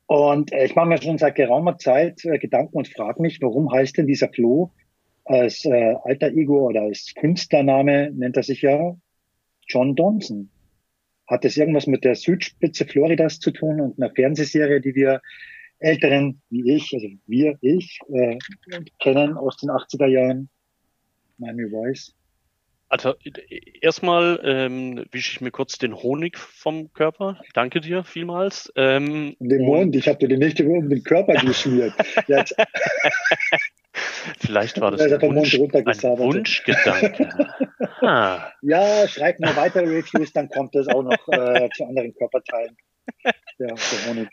[0.07, 3.71] Und äh, ich mache mir schon seit geraumer Zeit äh, Gedanken und frage mich, warum
[3.71, 4.71] heißt denn dieser Flo
[5.25, 8.95] als äh, alter Ego oder als Künstlername nennt er sich ja
[9.67, 10.49] John Donson.
[11.27, 15.21] Hat das irgendwas mit der Südspitze Floridas zu tun und einer Fernsehserie, die wir
[15.79, 18.37] Älteren wie ich, also wir, ich, äh,
[19.01, 20.49] kennen aus den 80er Jahren?
[21.37, 22.13] Miami Voice.
[22.87, 23.15] Also
[23.81, 27.41] erstmal ähm, wische ich mir kurz den Honig vom Körper.
[27.53, 28.71] Danke dir vielmals.
[28.75, 31.93] Ähm, den Mund, ich habe dir den nicht um den Körper geschmiert.
[34.39, 37.29] Vielleicht war das ein, Wunsch, ein Wunschgedanke.
[38.01, 38.51] ah.
[38.61, 42.77] Ja, schreib mir weitere Reviews, dann kommt es auch noch äh, zu anderen Körperteilen.
[43.23, 44.29] Ja, der Honig.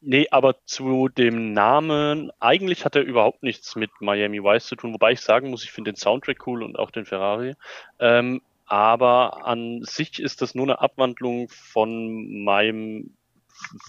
[0.00, 4.92] Nee, aber zu dem Namen, eigentlich hat er überhaupt nichts mit Miami Vice zu tun,
[4.92, 7.54] wobei ich sagen muss, ich finde den Soundtrack cool und auch den Ferrari.
[7.98, 13.16] Ähm, aber an sich ist das nur eine Abwandlung von meinem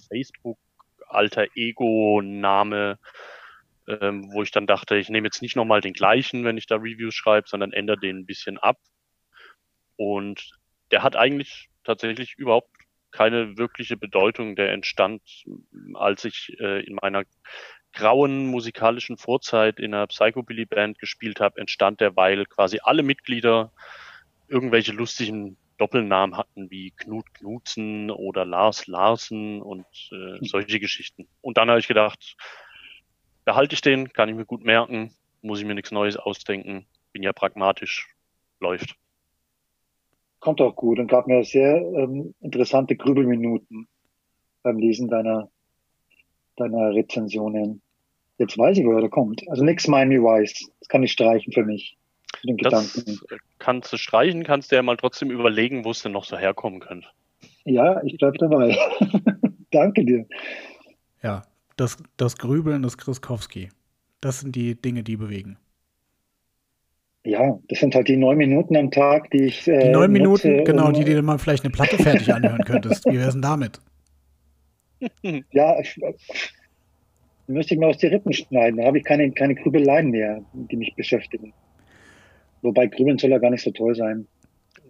[0.08, 0.58] Facebook
[1.08, 2.97] alter Ego-Name
[3.89, 6.75] ähm, wo ich dann dachte, ich nehme jetzt nicht nochmal den gleichen, wenn ich da
[6.75, 8.78] Reviews schreibe, sondern ändere den ein bisschen ab.
[9.95, 10.52] Und
[10.91, 12.69] der hat eigentlich tatsächlich überhaupt
[13.12, 14.56] keine wirkliche Bedeutung.
[14.56, 15.21] Der entstand,
[15.95, 17.23] als ich äh, in meiner
[17.93, 23.71] grauen musikalischen Vorzeit in einer Psychobilly-Band gespielt habe, entstand der, weil quasi alle Mitglieder
[24.47, 31.28] irgendwelche lustigen Doppelnamen hatten wie Knut Knutzen oder Lars Larsen und äh, solche Geschichten.
[31.41, 32.36] Und dann habe ich gedacht,
[33.49, 35.09] behalte ich den, kann ich mir gut merken,
[35.41, 38.07] muss ich mir nichts Neues ausdenken, bin ja pragmatisch,
[38.59, 38.95] läuft.
[40.39, 43.88] Kommt auch gut und gab mir sehr ähm, interessante Grübelminuten
[44.62, 45.49] beim Lesen deiner,
[46.57, 47.81] deiner Rezensionen.
[48.38, 49.41] Jetzt weiß ich, woher der kommt.
[49.49, 50.69] Also nichts Miami Vice.
[50.81, 51.97] Das kann ich streichen für mich.
[52.39, 53.19] Für den das Gedanken.
[53.57, 56.81] kannst du streichen, kannst du ja mal trotzdem überlegen, wo es denn noch so herkommen
[56.81, 57.07] könnte.
[57.65, 58.77] Ja, ich bleib dabei.
[59.71, 60.27] Danke dir.
[61.23, 61.41] Ja,
[61.79, 63.69] das, das Grübeln des Kriskowski.
[64.21, 65.57] Das sind die Dinge, die bewegen.
[67.23, 69.67] Ja, das sind halt die neun Minuten am Tag, die ich.
[69.67, 72.63] Äh, die neun Minuten, nutze, genau, um, die dir mal vielleicht eine Platte fertig anhören
[72.63, 73.05] könntest.
[73.05, 73.79] Wie wär's denn damit?
[75.51, 75.97] Ja, ich,
[77.47, 78.77] müsste ich mir aus die Rippen schneiden.
[78.77, 81.53] Da habe ich keine, keine Grübeleien mehr, die mich beschäftigen.
[82.61, 84.27] Wobei Grübeln soll ja gar nicht so toll sein.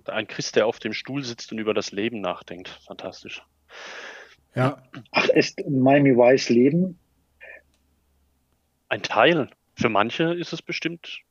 [0.06, 2.70] Ein Christ, der auf dem Stuhl sitzt und über das Leben nachdenkt.
[2.88, 3.44] Fantastisch.
[4.56, 4.82] Ja.
[5.12, 6.98] Ach, ist Miami Vice Leben?
[8.90, 9.50] Ein Teil.
[9.76, 11.22] Für manche ist es bestimmt.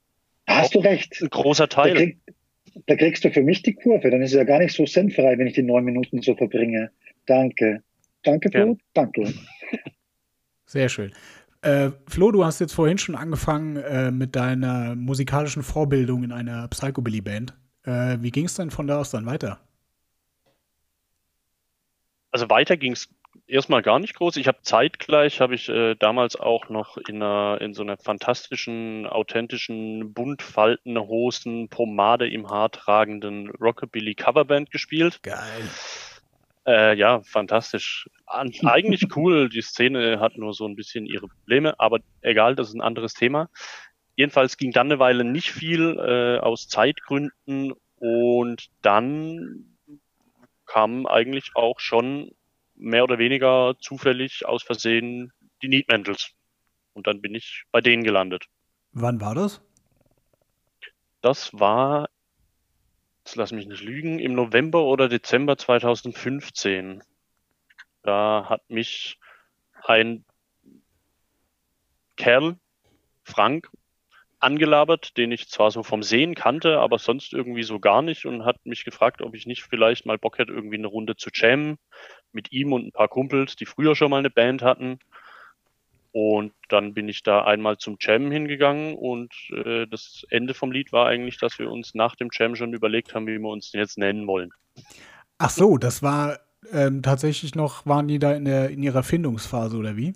[0.46, 1.20] Hast du recht.
[1.20, 1.92] Ein großer Teil.
[1.92, 2.18] Da, krieg,
[2.86, 4.10] da, kriegst du für mich die Kurve.
[4.10, 6.90] Dann ist es ja gar nicht so sinnfrei, wenn ich die neun Minuten so verbringe.
[7.26, 7.82] Danke.
[8.22, 8.72] Danke, Flo.
[8.72, 8.76] Ja.
[8.94, 9.34] Danke.
[10.66, 11.12] Sehr schön.
[11.62, 16.68] Äh, Flo, du hast jetzt vorhin schon angefangen äh, mit deiner musikalischen Vorbildung in einer
[16.68, 17.54] Psychobilly-Band.
[17.84, 19.60] Äh, wie ging es denn von da aus dann weiter?
[22.30, 23.08] Also weiter ging es
[23.46, 24.36] erstmal gar nicht groß.
[24.36, 29.06] Ich habe zeitgleich, habe ich äh, damals auch noch in, einer, in so einer fantastischen,
[29.06, 35.22] authentischen, buntfaltenhosen, Pomade im Haar tragenden Rockabilly Coverband gespielt.
[35.22, 35.68] Geil.
[36.66, 38.08] Äh, ja, fantastisch.
[38.26, 39.48] An, eigentlich cool.
[39.48, 43.14] Die Szene hat nur so ein bisschen ihre Probleme, aber egal, das ist ein anderes
[43.14, 43.48] Thema.
[44.16, 49.77] Jedenfalls ging dann eine Weile nicht viel äh, aus Zeitgründen und dann
[50.68, 52.30] kam eigentlich auch schon
[52.76, 56.30] mehr oder weniger zufällig aus Versehen die Need Mantles.
[56.92, 58.46] Und dann bin ich bei denen gelandet.
[58.92, 59.60] Wann war das?
[61.20, 62.08] Das war
[63.28, 67.02] jetzt lass mich nicht lügen, im November oder Dezember 2015.
[68.02, 69.18] Da hat mich
[69.84, 70.24] ein
[72.16, 72.56] Kerl,
[73.24, 73.70] Frank,
[74.40, 78.44] angelabert, den ich zwar so vom Sehen kannte, aber sonst irgendwie so gar nicht und
[78.44, 81.78] hat mich gefragt, ob ich nicht vielleicht mal Bock hätte, irgendwie eine Runde zu jammen
[82.32, 84.98] mit ihm und ein paar Kumpels, die früher schon mal eine Band hatten.
[86.12, 90.92] Und dann bin ich da einmal zum Jam hingegangen und äh, das Ende vom Lied
[90.92, 93.80] war eigentlich, dass wir uns nach dem Jam schon überlegt haben, wie wir uns den
[93.80, 94.50] jetzt nennen wollen.
[95.38, 96.38] Ach so, das war
[96.72, 100.14] ähm, tatsächlich noch, waren die da in, der, in ihrer Findungsphase oder wie?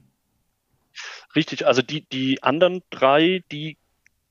[1.36, 3.76] Richtig, also die, die anderen drei, die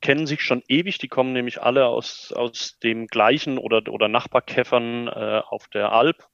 [0.01, 5.07] kennen sich schon ewig, die kommen nämlich alle aus, aus dem gleichen oder, oder Nachbarkäffern
[5.07, 6.27] äh, auf der Alp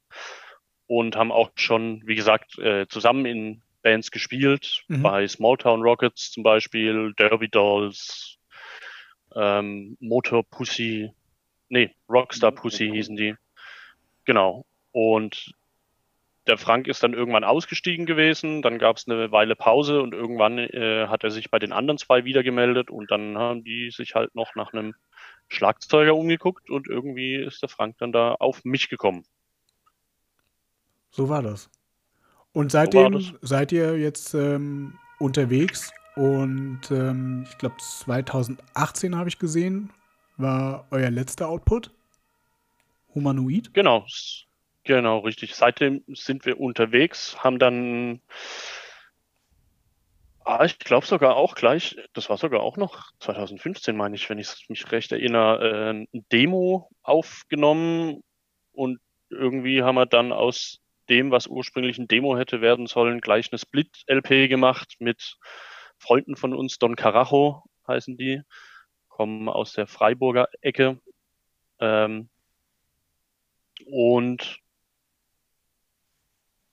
[0.88, 5.04] und haben auch schon, wie gesagt, äh, zusammen in Bands gespielt, mhm.
[5.04, 8.38] bei Smalltown Rockets zum Beispiel, Derby Dolls,
[9.36, 11.12] ähm, Motor Pussy,
[11.70, 13.36] nee, Rockstar Pussy hießen die.
[14.26, 14.66] Genau.
[14.92, 15.52] Und
[16.48, 20.58] der Frank ist dann irgendwann ausgestiegen gewesen, dann gab es eine Weile Pause und irgendwann
[20.58, 24.16] äh, hat er sich bei den anderen zwei wieder gemeldet und dann haben die sich
[24.16, 24.96] halt noch nach einem
[25.50, 29.26] Schlagzeuger umgeguckt und irgendwie ist der Frank dann da auf mich gekommen.
[31.12, 31.70] So war das.
[32.54, 39.38] Und seitdem so seid ihr jetzt ähm, unterwegs und ähm, ich glaube 2018 habe ich
[39.38, 39.92] gesehen,
[40.38, 41.92] war euer letzter Output.
[43.14, 43.74] Humanoid?
[43.74, 44.06] Genau,
[44.88, 45.56] genau, richtig.
[45.56, 48.22] Seitdem sind wir unterwegs, haben dann,
[50.46, 54.40] ah, ich glaube sogar auch gleich, das war sogar auch noch 2015, meine ich, wenn
[54.40, 58.24] ich mich recht erinnere, äh, ein Demo aufgenommen
[58.72, 63.52] und irgendwie haben wir dann aus dem, was ursprünglich ein Demo hätte werden sollen, gleich
[63.52, 65.38] eine Split-LP gemacht mit
[65.98, 68.42] Freunden von uns, Don Carajo heißen die,
[69.10, 71.00] kommen aus der Freiburger Ecke.
[71.80, 72.30] Ähm,
[73.86, 74.60] und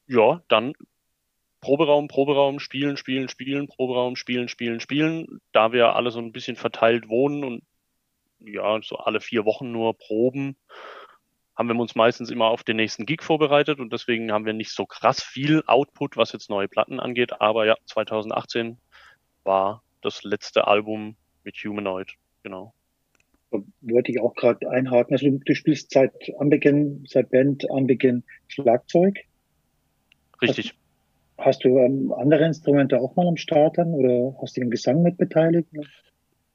[0.06, 0.74] ja, dann
[1.60, 5.40] Proberaum, Proberaum, spielen, spielen, spielen, Proberaum, spielen, spielen, spielen.
[5.52, 7.62] Da wir alle so ein bisschen verteilt wohnen und
[8.40, 10.56] ja, so alle vier Wochen nur proben,
[11.56, 14.72] haben wir uns meistens immer auf den nächsten Gig vorbereitet und deswegen haben wir nicht
[14.72, 17.40] so krass viel Output, was jetzt neue Platten angeht.
[17.40, 18.76] Aber ja, 2018
[19.44, 22.12] war das letzte Album mit Humanoid,
[22.42, 22.74] genau.
[23.80, 25.14] Wollte ich auch gerade einhaken.
[25.14, 29.20] Also du spielst seit Anbeginn, seit Band Anbeginn Schlagzeug.
[30.48, 30.74] Richtig.
[31.38, 34.70] Hast, hast du ähm, andere Instrumente auch mal am Start dann oder hast du den
[34.70, 35.68] Gesang mit beteiligt?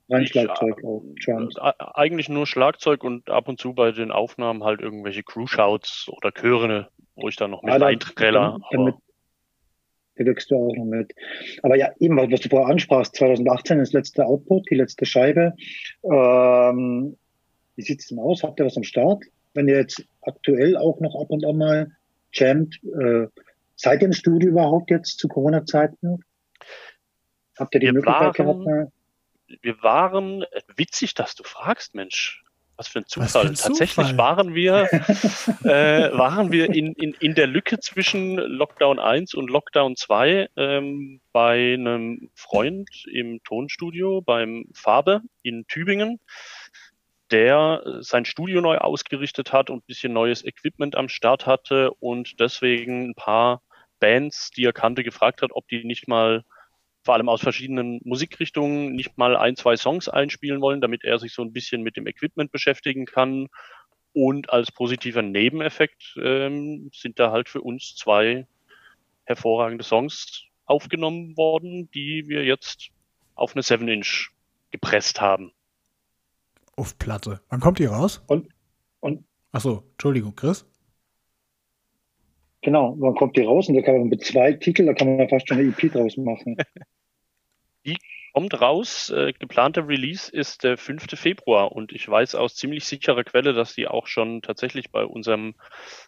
[0.10, 1.56] Rein Ich, Schlagzeug auch, Drums.
[1.62, 6.32] Äh, Eigentlich nur Schlagzeug und ab und zu bei den Aufnahmen halt irgendwelche Crew-Shouts oder
[6.32, 8.96] Chöre, wo ich dann noch mit Ah, da- damit-
[10.16, 11.14] wirkst du auch noch mit.
[11.64, 15.54] Aber ja, eben, was du vorher ansprachst, 2018 das letzte Output, die letzte Scheibe.
[16.04, 17.16] Ähm,
[17.76, 18.44] wie sieht's denn aus?
[18.44, 19.24] Habt ihr was am Start?
[19.54, 21.92] Wenn ihr jetzt aktuell auch noch ab und an mal
[22.34, 23.28] jammt, äh,
[23.80, 26.20] seid ihr im Studio überhaupt jetzt zu Corona-Zeiten?
[27.58, 28.92] Habt ihr die Wir Möglichkeit waren- gehabt?
[29.62, 30.44] Wir waren,
[30.76, 32.44] witzig, dass du fragst, Mensch.
[32.76, 33.46] Was für ein für ein Zufall.
[33.48, 34.18] Tatsächlich Zufall.
[34.18, 34.84] waren wir,
[35.64, 41.20] äh, waren wir in, in, in der Lücke zwischen Lockdown 1 und Lockdown 2 ähm,
[41.34, 46.20] bei einem Freund im Tonstudio beim Farbe in Tübingen,
[47.32, 52.40] der sein Studio neu ausgerichtet hat und ein bisschen neues Equipment am Start hatte und
[52.40, 53.62] deswegen ein paar
[54.00, 56.44] Bands, die er kannte, gefragt hat, ob die nicht mal
[57.04, 61.34] vor allem aus verschiedenen Musikrichtungen nicht mal ein, zwei Songs einspielen wollen, damit er sich
[61.34, 63.48] so ein bisschen mit dem Equipment beschäftigen kann.
[64.14, 68.48] Und als positiver Nebeneffekt ähm, sind da halt für uns zwei
[69.24, 72.90] hervorragende Songs aufgenommen worden, die wir jetzt
[73.36, 74.30] auf eine 7-Inch
[74.72, 75.52] gepresst haben.
[76.76, 77.42] Auf Platte.
[77.50, 78.24] Wann kommt die raus?
[78.28, 78.50] Und,
[79.00, 80.66] und Achso, Entschuldigung, Chris.
[82.62, 83.68] Genau, wann kommt die raus?
[83.70, 86.18] Und da kann man mit zwei Titeln, da kann man fast schon eine EP draus
[86.18, 86.58] machen.
[88.40, 91.20] Kommt raus, äh, geplanter Release ist der 5.
[91.20, 95.56] Februar und ich weiß aus ziemlich sicherer Quelle, dass die auch schon tatsächlich bei unserem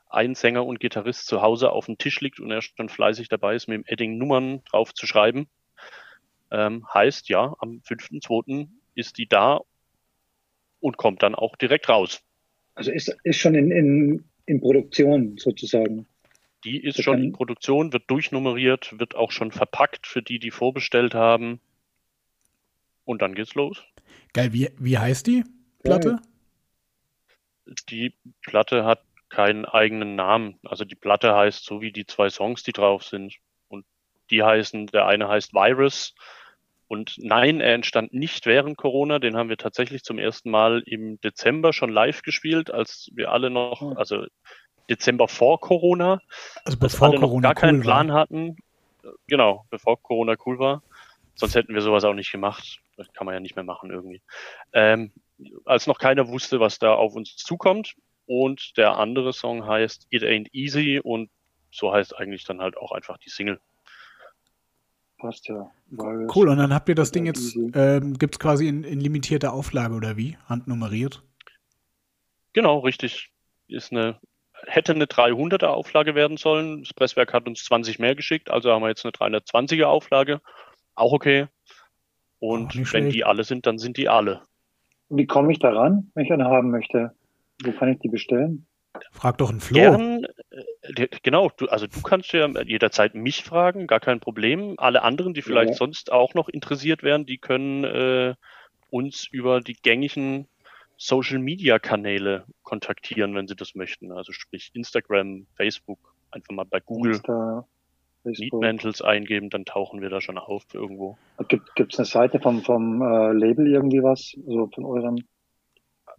[0.08, 3.68] Einsänger und Gitarrist zu Hause auf dem Tisch liegt und er schon fleißig dabei ist,
[3.68, 5.48] mit dem Edding Nummern drauf zu schreiben.
[6.52, 8.68] Ähm, heißt ja, am 5.2.
[8.94, 9.60] ist die da
[10.80, 12.22] und kommt dann auch direkt raus.
[12.76, 16.08] Also ist, ist schon in, in, in Produktion sozusagen.
[16.63, 21.15] Die ist schon in Produktion, wird durchnummeriert, wird auch schon verpackt für die, die vorbestellt
[21.15, 21.60] haben.
[23.04, 23.84] Und dann geht's los.
[24.34, 25.43] Geil, wie, wie heißt die
[25.84, 26.19] Platte?
[27.89, 30.60] Die Platte hat keinen eigenen Namen.
[30.63, 33.38] Also die Platte heißt so wie die zwei Songs, die drauf sind.
[33.67, 33.86] Und
[34.30, 36.13] die heißen, der eine heißt Virus.
[36.88, 39.19] Und nein, er entstand nicht während Corona.
[39.19, 43.50] Den haben wir tatsächlich zum ersten Mal im Dezember schon live gespielt, als wir alle
[43.50, 43.97] noch, Hm.
[43.97, 44.26] also
[44.91, 46.21] Dezember vor Corona,
[46.65, 48.15] Also dass bevor alle noch Corona gar keinen cool Plan war.
[48.15, 48.58] hatten.
[49.27, 50.84] Genau, bevor Corona cool war.
[51.36, 52.82] Sonst hätten wir sowas auch nicht gemacht.
[52.97, 54.21] Das kann man ja nicht mehr machen irgendwie.
[54.73, 55.12] Ähm,
[55.65, 57.95] als noch keiner wusste, was da auf uns zukommt.
[58.27, 61.30] Und der andere Song heißt It Ain't Easy und
[61.71, 63.60] so heißt eigentlich dann halt auch einfach die Single.
[65.17, 65.69] Passt ja.
[65.97, 69.54] Cool, und dann habt ihr das Ding jetzt, ähm, gibt es quasi in, in limitierter
[69.54, 70.38] Auflage oder wie?
[70.47, 71.23] Handnummeriert?
[72.54, 73.32] Genau, richtig.
[73.67, 74.19] Ist eine,
[74.67, 76.84] hätte eine 300er Auflage werden sollen.
[76.84, 80.41] Das Presswerk hat uns 20 mehr geschickt, also haben wir jetzt eine 320er Auflage.
[80.95, 81.47] Auch okay.
[82.39, 83.15] Und wenn schlecht.
[83.15, 84.41] die alle sind, dann sind die alle.
[85.10, 87.12] Wie komme ich daran, wenn ich eine haben möchte?
[87.63, 88.65] Wo kann ich die bestellen?
[89.12, 89.76] Frag doch einen Flo.
[89.76, 94.76] Gern, äh, genau, du, also du kannst ja jederzeit mich fragen, gar kein Problem.
[94.78, 95.76] Alle anderen, die vielleicht Ja.
[95.76, 98.36] sonst auch noch interessiert wären, die können äh,
[98.89, 100.47] uns über die gängigen
[101.04, 104.12] Social Media Kanäle kontaktieren, wenn sie das möchten.
[104.12, 105.98] Also sprich Instagram, Facebook,
[106.30, 107.66] einfach mal bei Google Insta.
[108.24, 111.18] Meatmantles eingeben, dann tauchen wir da schon auf irgendwo.
[111.48, 114.36] Gibt gibt's eine Seite vom, vom äh, Label irgendwie was?
[114.46, 115.16] Also von eurem?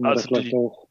[0.02, 0.88] Also die- auch,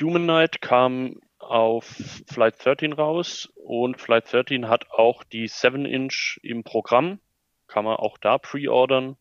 [0.00, 1.84] Human Night kam auf
[2.26, 7.20] Flight 13 raus und Flight 13 hat auch die 7-Inch im Programm.
[7.66, 9.16] Kann man auch da pre-ordern,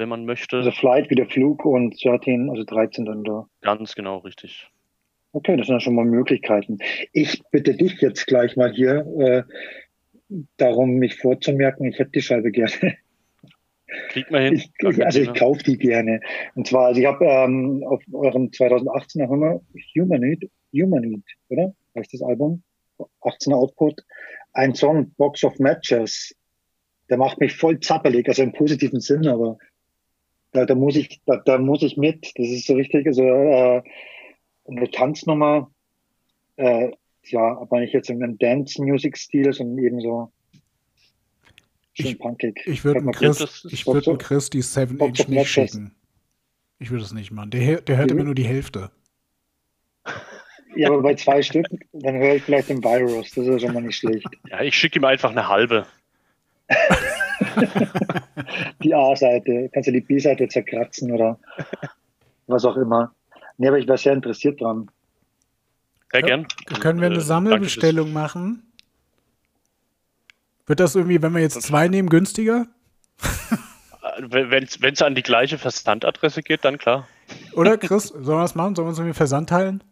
[0.00, 0.56] wenn man möchte.
[0.56, 3.46] also Flight wie der Flug und 13, also 13 dann da.
[3.60, 4.68] Ganz genau richtig.
[5.32, 6.78] Okay, das sind ja schon mal Möglichkeiten.
[7.12, 9.42] Ich bitte dich jetzt gleich mal hier äh,
[10.56, 12.70] darum, mich vorzumerken, ich hätte die Scheibe gerne.
[14.08, 14.54] Kriegt man hin.
[14.54, 16.20] Ich, also ich kaufe die gerne.
[16.54, 19.60] Und zwar, also ich habe ähm, auf eurem 2018er Hummer
[19.96, 21.74] Humanid, Humanid, oder?
[21.96, 22.62] Heißt das Album?
[23.20, 24.00] 18er Output.
[24.52, 26.34] Ein Song, Box of Matches.
[27.08, 29.58] Der macht mich voll zappelig, also im positiven Sinn, aber
[30.52, 32.32] da, da muss ich, da, da muss ich mit.
[32.36, 33.82] Das ist so richtig, also äh,
[34.68, 35.70] eine Tanznummer,
[36.56, 36.90] äh,
[37.24, 40.32] ja, aber nicht jetzt in einem Dance-Music-Stil, sondern eben so
[41.94, 42.60] schön Ich- punkig.
[42.66, 45.48] Ich würde Chris, ich Box würd of- Chris die 7-Inch of nicht Matches.
[45.72, 45.94] schicken.
[46.78, 47.50] Ich würde es nicht machen.
[47.50, 48.16] Der, der hört Mhm.
[48.16, 48.90] immer nur die Hälfte.
[50.76, 53.30] Ja, aber bei zwei Stücken, dann höre ich vielleicht den Virus.
[53.32, 54.26] Das ist ja schon mal nicht schlecht.
[54.48, 55.86] Ja, ich schicke ihm einfach eine halbe.
[58.82, 61.38] die A-Seite, kannst du die B-Seite zerkratzen oder
[62.46, 63.14] was auch immer.
[63.58, 64.90] Nee, aber ich war sehr interessiert dran.
[66.12, 66.46] Sehr gern.
[66.80, 68.62] Können wir eine Äh, Sammelbestellung machen?
[70.66, 72.66] Wird das irgendwie, wenn wir jetzt zwei nehmen, günstiger?
[74.18, 77.06] Wenn es an die gleiche Versandadresse geht, dann klar.
[77.54, 78.74] Oder Chris, sollen wir das machen?
[78.74, 79.82] Sollen wir uns irgendwie Versand teilen?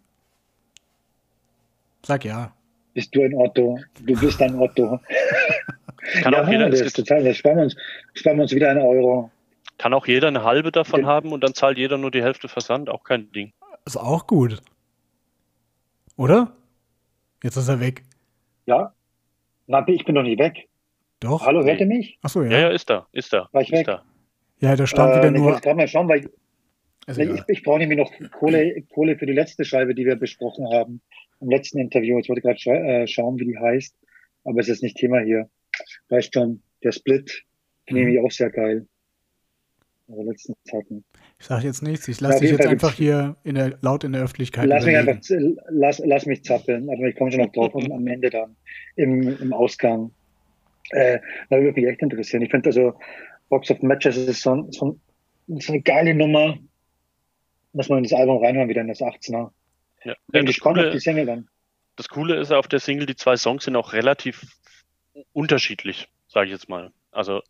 [2.04, 2.52] Sag ja.
[2.94, 3.78] Bist du ein Otto?
[4.00, 5.00] Du bist ein Otto.
[6.22, 7.76] Kann, ja, auch jeder, das ist total, das sparen wir uns,
[8.14, 9.30] sparen wir uns wieder einen Euro.
[9.78, 12.48] kann auch jeder eine halbe davon Gen- haben und dann zahlt jeder nur die Hälfte
[12.48, 12.88] Versand.
[12.88, 13.52] Auch kein Ding.
[13.84, 14.60] Ist auch gut.
[16.16, 16.52] Oder?
[17.42, 18.02] Jetzt ist er weg.
[18.66, 18.92] Ja?
[19.66, 20.68] Na, ich bin doch nicht weg.
[21.20, 21.44] Doch.
[21.46, 22.18] Hallo, hört ihr mich?
[22.22, 22.58] Achso, Ja, ja.
[22.60, 23.06] ja, ist da.
[23.12, 23.48] Ist da.
[23.52, 23.86] War ich ist weg?
[23.86, 24.02] da.
[24.60, 25.52] Ja, da stand Äh, wieder ich nur.
[25.52, 26.28] jetzt gerade mal schauen, weil ich,
[27.06, 30.66] Ist ich, ich brauche nämlich noch Kohle, Kohle für die letzte Scheibe, die wir besprochen
[30.72, 31.00] haben
[31.40, 32.16] im letzten Interview.
[32.18, 33.94] Jetzt wollte ich gerade scha äh, schauen, wie die heißt,
[34.44, 35.48] aber es ist nicht Thema hier.
[36.08, 37.44] Weißt schon, der Split
[37.86, 38.08] finde Mhm.
[38.08, 38.86] ich auch sehr geil.
[40.10, 41.04] Aber letztens hatten.
[41.38, 42.08] Ich sag jetzt nichts.
[42.08, 44.66] Ich Ja, lasse auf dich jetzt Fall einfach hier in der, laut in der Öffentlichkeit
[44.66, 45.10] Lass mich überlegen.
[45.10, 48.30] einfach, z- lass, lass mich zappeln, aber ich komme schon noch drauf am, am Ende
[48.30, 48.56] dann,
[48.96, 50.10] im, im Ausgang.
[50.90, 51.18] Äh,
[51.50, 52.40] da würde mich echt interessieren.
[52.42, 52.94] Ich finde also,
[53.50, 54.98] Box of Matches ist so, ein- so,
[55.46, 56.58] ein- so eine geile Nummer.
[57.74, 59.52] Muss man in das Album reinhören, wieder in das 18er.
[60.04, 60.14] Ja.
[60.28, 61.48] Bin Ja, gespannt auf Coole, die Single dann.
[61.96, 64.42] das Coole ist auf der Single, die zwei Songs sind auch relativ
[65.32, 66.92] unterschiedlich, sage ich jetzt mal.
[67.10, 67.42] Also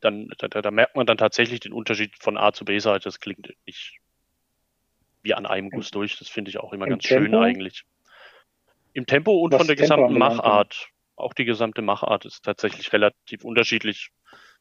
[0.00, 3.04] dann, da, da merkt man dann tatsächlich den Unterschied von A zu B-Seite.
[3.04, 3.98] Das klingt nicht
[5.22, 6.18] wie an einem Guss durch.
[6.18, 7.40] Das finde ich auch immer Im ganz schön Tempo?
[7.40, 7.84] eigentlich.
[8.92, 10.88] Im Tempo und Was von der Tempo gesamten Machart.
[11.16, 14.10] Auch die gesamte Machart ist tatsächlich relativ unterschiedlich.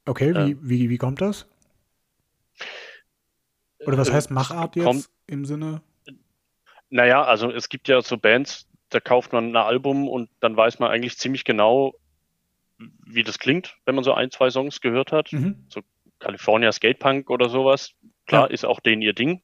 [0.06, 0.60] Okay, wie, Ähm.
[0.62, 1.48] wie, wie kommt das?
[3.86, 5.82] Oder was Äh, heißt Machart jetzt kommt- im Sinne?
[6.90, 10.80] Naja, also es gibt ja so Bands, da kauft man ein Album und dann weiß
[10.80, 11.96] man eigentlich ziemlich genau,
[13.06, 15.32] wie das klingt, wenn man so ein, zwei Songs gehört hat.
[15.34, 15.66] Mhm.
[16.20, 17.94] California Skatepunk oder sowas.
[18.28, 18.54] Klar, Ja.
[18.54, 19.42] ist auch denen ihr Ding.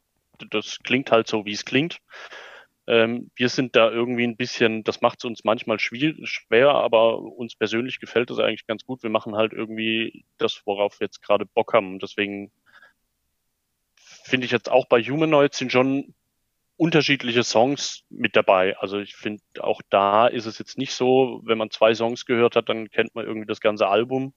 [0.50, 2.00] Das klingt halt so, wie es klingt.
[2.88, 7.56] Ähm, wir sind da irgendwie ein bisschen, das macht es uns manchmal schwer, aber uns
[7.56, 9.04] persönlich gefällt das eigentlich ganz gut.
[9.04, 12.00] Wir machen halt irgendwie das, worauf wir jetzt gerade Bock haben.
[12.00, 12.52] Deswegen
[13.96, 16.14] finde ich jetzt auch bei Humanoid sind schon
[16.80, 18.78] unterschiedliche Songs mit dabei.
[18.78, 22.56] Also ich finde, auch da ist es jetzt nicht so, wenn man zwei Songs gehört
[22.56, 24.34] hat, dann kennt man irgendwie das ganze Album,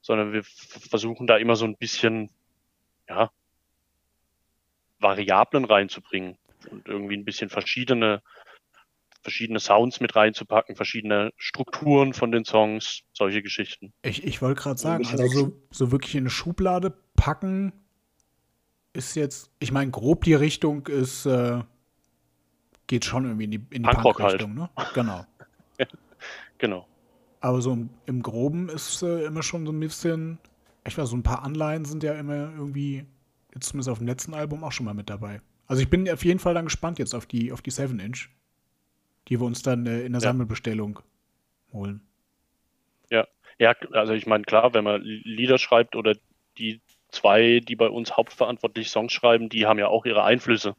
[0.00, 2.28] sondern wir versuchen da immer so ein bisschen,
[3.08, 3.30] ja,
[4.98, 6.36] Variablen reinzubringen
[6.70, 8.20] und irgendwie ein bisschen verschiedene,
[9.22, 13.92] verschiedene Sounds mit reinzupacken, verschiedene Strukturen von den Songs, solche Geschichten.
[14.02, 17.72] Ich, ich wollte gerade sagen, also so, so wirklich in eine Schublade packen
[18.92, 21.62] ist jetzt, ich meine, grob die Richtung ist, äh,
[22.86, 24.40] geht schon irgendwie in die, in die Punkrock halt.
[24.40, 24.70] Punk-Richtung, ne?
[24.94, 25.26] Genau.
[26.58, 26.86] Genau.
[27.40, 30.38] Aber so im, im Groben ist äh, immer schon so ein bisschen,
[30.86, 33.06] ich weiß, so ein paar Anleihen sind ja immer irgendwie,
[33.54, 35.40] jetzt zumindest auf dem letzten Album auch schon mal mit dabei.
[35.66, 38.28] Also ich bin auf jeden Fall dann gespannt jetzt auf die, auf die 7-Inch,
[39.28, 40.28] die wir uns dann äh, in der Ja.
[40.28, 41.00] Sammelbestellung
[41.72, 42.02] holen.
[43.58, 46.14] Ja, also ich meine, klar, wenn man Lieder schreibt oder
[46.56, 46.80] die
[47.12, 50.74] zwei, die bei uns hauptverantwortlich Songs schreiben, die haben ja auch ihre Einflüsse.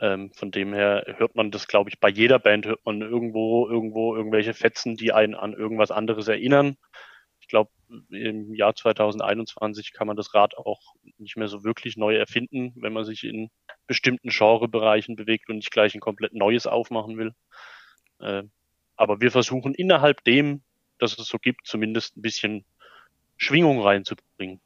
[0.00, 3.68] Ähm, von dem her hört man das, glaube ich, bei jeder Band hört man irgendwo,
[3.68, 6.76] irgendwo irgendwelche Fetzen, die einen an irgendwas anderes erinnern.
[7.40, 7.70] Ich glaube,
[8.10, 10.80] im Jahr 2021 kann man das Rad auch
[11.18, 13.50] nicht mehr so wirklich neu erfinden, wenn man sich in
[13.86, 17.34] bestimmten Genrebereichen bewegt und nicht gleich ein komplett neues aufmachen will.
[18.20, 18.44] Äh,
[18.96, 20.62] aber wir versuchen innerhalb dem,
[20.98, 22.64] dass es so gibt, zumindest ein bisschen
[23.36, 24.60] Schwingung reinzubringen.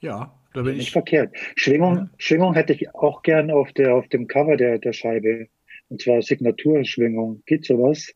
[0.00, 0.92] Ja, da bin Nicht ich.
[0.92, 1.34] verkehrt.
[1.56, 2.10] Schwingung, Ja.
[2.18, 5.48] Schwingung hätte ich auch gern auf der, auf dem Cover der, der Scheibe.
[5.88, 7.42] Und zwar Signaturschwingung.
[7.46, 8.12] Geht sowas?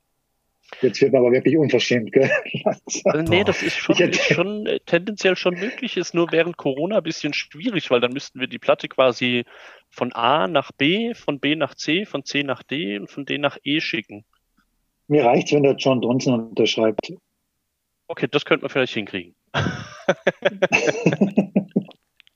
[0.81, 2.31] Jetzt wird man aber wirklich unverschämt, gell?
[2.65, 6.99] Also, nee, das ist schon, ist schon äh, tendenziell schon möglich, ist nur während Corona
[6.99, 9.45] ein bisschen schwierig, weil dann müssten wir die Platte quasi
[9.91, 13.39] von A nach B, von B nach C, von C nach D und von D
[13.39, 14.25] nach E schicken.
[15.09, 17.13] Mir reicht's, wenn der John Donson unterschreibt.
[18.09, 19.35] Okay, das könnte man vielleicht hinkriegen.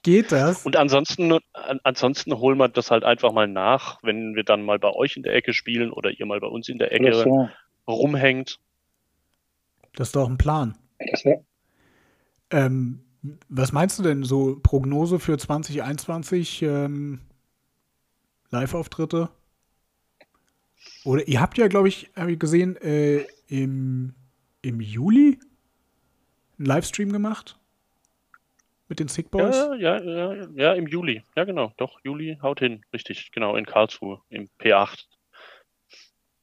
[0.07, 0.65] Geht das?
[0.65, 4.79] Und ansonsten, an, ansonsten holen wir das halt einfach mal nach, wenn wir dann mal
[4.79, 7.49] bei euch in der Ecke spielen oder ihr mal bei uns in der Ecke so.
[7.89, 8.61] rumhängt.
[9.97, 10.79] Das ist doch ein Plan.
[12.51, 13.01] Ähm,
[13.49, 17.23] was meinst du denn so Prognose für 2021 ähm,
[18.51, 19.31] Live-Auftritte?
[21.05, 24.15] Oder ihr habt ja, glaube ich, habe ich gesehen, äh, im,
[24.63, 25.41] im Juli
[26.59, 27.59] einen Livestream gemacht
[28.89, 29.57] mit den Sick Boys.
[29.57, 31.22] Ja, ja, ja, ja, im Juli.
[31.37, 31.72] Ja, genau.
[31.76, 32.82] Doch, Juli haut hin.
[32.93, 35.05] Richtig, genau, in Karlsruhe, im P8.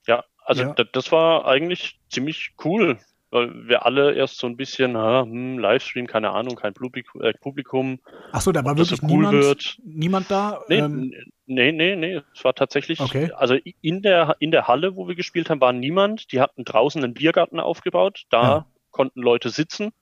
[0.08, 0.74] Ja, also Ja.
[0.74, 2.98] da- das war eigentlich ziemlich cool.
[3.34, 8.00] weil wir alle erst so ein bisschen, hm, Livestream, keine Ahnung, kein äh, Publikum.
[8.32, 9.78] Achso, da war wirklich so cool niemand, wird.
[9.84, 10.62] niemand da?
[10.68, 11.12] Nee, ähm,
[11.48, 13.32] nee, nee, nee, es war tatsächlich, okay.
[13.32, 16.32] also in der, in der Halle, wo wir gespielt haben, war niemand.
[16.32, 18.66] Die hatten draußen einen Biergarten aufgebaut, da ja.
[18.92, 19.94] konnten Leute sitzen.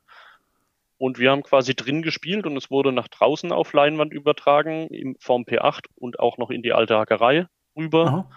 [1.01, 5.15] Und wir haben quasi drin gespielt und es wurde nach draußen auf Leinwand übertragen, im
[5.19, 8.05] Form P8 und auch noch in die alte Hackerei rüber.
[8.05, 8.31] Aha.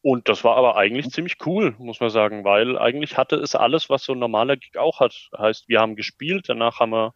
[0.00, 3.90] Und das war aber eigentlich ziemlich cool, muss man sagen, weil eigentlich hatte es alles,
[3.90, 5.28] was so ein normaler Gig auch hat.
[5.36, 7.12] Heißt, wir haben gespielt, danach haben wir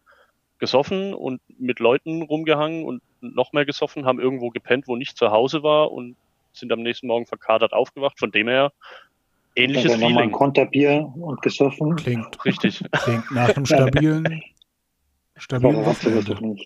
[0.59, 5.31] gesoffen und mit Leuten rumgehangen und noch mehr gesoffen, haben irgendwo gepennt, wo nicht zu
[5.31, 6.17] Hause war und
[6.53, 8.19] sind am nächsten Morgen verkadert aufgewacht.
[8.19, 8.73] Von dem her
[9.55, 10.17] ähnliches also Feeling.
[10.17, 11.95] Ein Konterbier und gesoffen.
[11.95, 12.83] Klingt richtig.
[12.91, 14.41] Klingt nach einem stabilen,
[15.35, 16.57] stabilen Wochenende.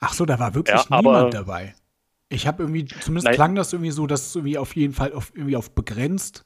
[0.00, 1.74] Ach so, da war wirklich ja, niemand dabei.
[2.28, 3.34] Ich habe irgendwie, zumindest Nein.
[3.34, 6.44] klang das irgendwie so, dass es irgendwie auf jeden Fall auf, irgendwie auf begrenzt,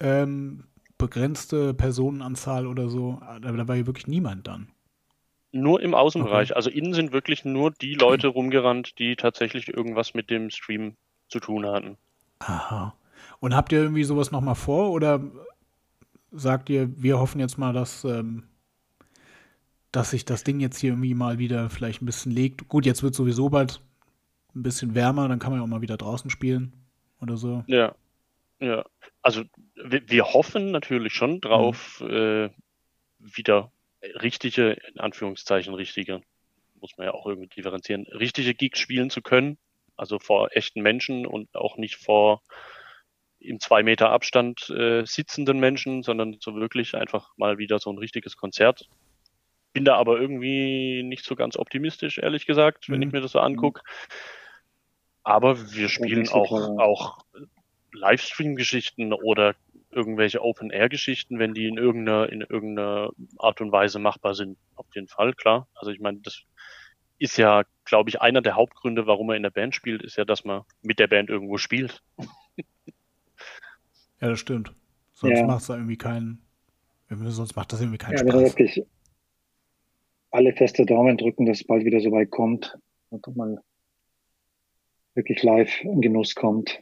[0.00, 0.64] ähm,
[0.98, 4.68] begrenzte Personenanzahl oder so, da, da war hier wirklich niemand dann.
[5.52, 6.50] Nur im Außenbereich.
[6.50, 6.56] Okay.
[6.56, 10.96] Also innen sind wirklich nur die Leute rumgerannt, die tatsächlich irgendwas mit dem Stream
[11.28, 11.98] zu tun hatten.
[12.38, 12.94] Aha.
[13.42, 15.20] Und habt ihr irgendwie sowas nochmal vor oder
[16.30, 18.44] sagt ihr, wir hoffen jetzt mal, dass, ähm,
[19.90, 22.68] dass sich das Ding jetzt hier irgendwie mal wieder vielleicht ein bisschen legt?
[22.68, 23.80] Gut, jetzt wird sowieso bald
[24.54, 26.72] ein bisschen wärmer, dann kann man ja auch mal wieder draußen spielen
[27.20, 27.64] oder so.
[27.66, 27.96] Ja,
[28.60, 28.84] ja.
[29.22, 29.42] Also
[29.74, 32.10] wir, wir hoffen natürlich schon drauf, mhm.
[32.10, 32.50] äh,
[33.18, 33.72] wieder
[34.20, 36.22] richtige, in Anführungszeichen richtige,
[36.80, 39.58] muss man ja auch irgendwie differenzieren, richtige Geeks spielen zu können.
[39.96, 42.40] Also vor echten Menschen und auch nicht vor
[43.42, 47.98] im zwei Meter Abstand äh, sitzenden Menschen, sondern so wirklich einfach mal wieder so ein
[47.98, 48.88] richtiges Konzert.
[49.72, 53.06] Bin da aber irgendwie nicht so ganz optimistisch, ehrlich gesagt, wenn mhm.
[53.06, 53.82] ich mir das so angucke.
[55.24, 57.18] Aber wir spielen auch, auch
[57.92, 59.54] Livestream-Geschichten oder
[59.90, 64.58] irgendwelche Open-Air-Geschichten, wenn die in irgendeiner, in irgendeiner Art und Weise machbar sind.
[64.74, 65.68] Auf jeden Fall, klar.
[65.74, 66.42] Also ich meine, das
[67.18, 70.24] ist ja, glaube ich, einer der Hauptgründe, warum er in der Band spielt, ist ja,
[70.24, 72.02] dass man mit der Band irgendwo spielt.
[74.22, 74.72] Ja, das stimmt.
[75.12, 75.46] Sonst ja.
[75.46, 76.40] macht es da irgendwie keinen,
[77.10, 78.34] sonst macht das irgendwie keinen ja, Spaß.
[78.34, 78.82] Wirklich
[80.30, 82.78] alle feste Daumen drücken, dass es bald wieder so weit kommt
[83.10, 83.58] und man
[85.14, 86.80] wirklich live in Genuss kommt.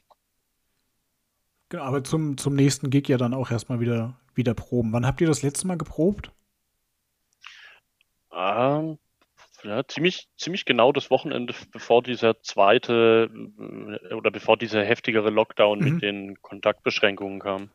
[1.70, 4.92] Genau, aber zum, zum nächsten Gig ja dann auch erstmal wieder, wieder proben.
[4.92, 6.32] Wann habt ihr das letzte Mal geprobt?
[8.32, 8.98] Ähm,
[9.64, 15.78] ja, ziemlich, ziemlich genau das Wochenende, bevor dieser zweite äh, oder bevor dieser heftigere Lockdown
[15.78, 15.84] mhm.
[15.84, 17.70] mit den Kontaktbeschränkungen kam.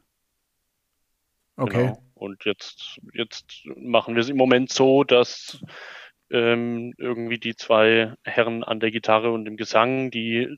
[1.58, 1.78] Okay.
[1.78, 2.04] Genau.
[2.16, 5.62] Und jetzt, jetzt machen wir es im Moment so, dass
[6.32, 10.58] ähm, irgendwie die zwei Herren an der Gitarre und dem Gesang, die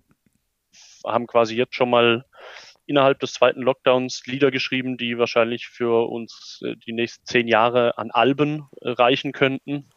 [1.05, 2.25] haben quasi jetzt schon mal
[2.85, 7.97] innerhalb des zweiten Lockdowns Lieder geschrieben, die wahrscheinlich für uns äh, die nächsten zehn Jahre
[7.97, 9.89] an Alben äh, reichen könnten.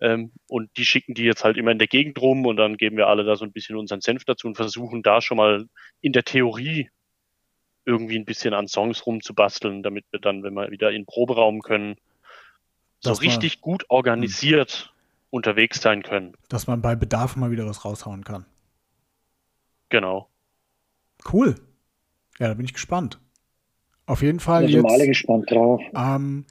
[0.00, 2.96] Ähm, und die schicken die jetzt halt immer in der Gegend rum und dann geben
[2.96, 5.66] wir alle da so ein bisschen unseren Senf dazu und versuchen da schon mal
[6.00, 6.90] in der Theorie
[7.84, 11.96] irgendwie ein bisschen an Songs rumzubasteln, damit wir dann, wenn wir wieder in Proberaum können,
[13.00, 15.26] so dass richtig man, gut organisiert mh.
[15.30, 16.34] unterwegs sein können.
[16.48, 18.44] Dass man bei Bedarf mal wieder was raushauen kann.
[19.88, 20.28] Genau.
[21.32, 21.54] Cool.
[22.38, 23.20] Ja, da bin ich gespannt.
[24.04, 24.92] Auf jeden Fall ich bin jetzt.
[24.92, 25.80] alle gespannt drauf.
[25.94, 26.44] Ähm,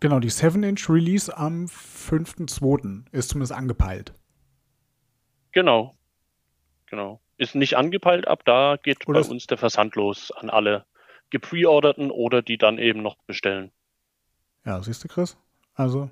[0.00, 3.04] genau, die 7-Inch Release am 5.2.
[3.12, 4.12] ist zumindest angepeilt.
[5.52, 5.96] Genau.
[6.86, 7.20] Genau.
[7.36, 10.84] Ist nicht angepeilt, ab da geht oder bei uns der Versand los an alle
[11.30, 13.70] gepreorderten oder die dann eben noch bestellen.
[14.66, 15.38] Ja, siehst du, Chris?
[15.74, 16.10] Also,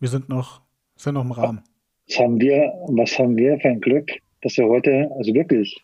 [0.00, 0.60] wir sind noch,
[0.96, 1.62] sind noch im Rahmen.
[2.08, 4.10] Was haben wir, was haben wir für ein Glück,
[4.42, 5.82] dass wir heute, also wirklich,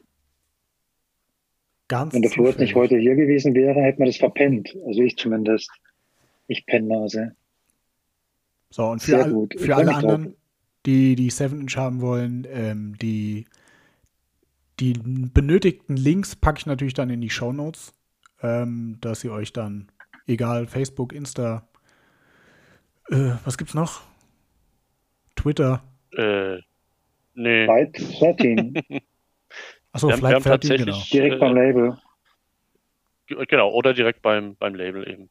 [1.88, 4.76] Ganz wenn der Flo nicht heute hier gewesen wäre, hätten wir das verpennt.
[4.86, 5.70] Also ich zumindest.
[6.48, 7.36] Ich Pennnase.
[8.70, 10.34] So, und für, all, für alle anderen, drauf.
[10.86, 13.46] die die 7-Inch haben wollen, ähm, die,
[14.80, 17.94] die benötigten Links packe ich natürlich dann in die Show Notes,
[18.42, 19.88] ähm, dass ihr euch dann,
[20.26, 21.68] egal, Facebook, Insta,
[23.10, 24.02] äh, was gibt's noch?
[25.36, 25.82] Twitter.
[26.12, 26.58] Äh,
[27.34, 27.66] nee.
[27.66, 28.82] Byte 13.
[29.92, 30.98] Achso, Flight 13, genau.
[31.12, 31.98] Direkt beim äh, Label.
[33.48, 35.30] Genau, oder direkt beim, beim Label eben.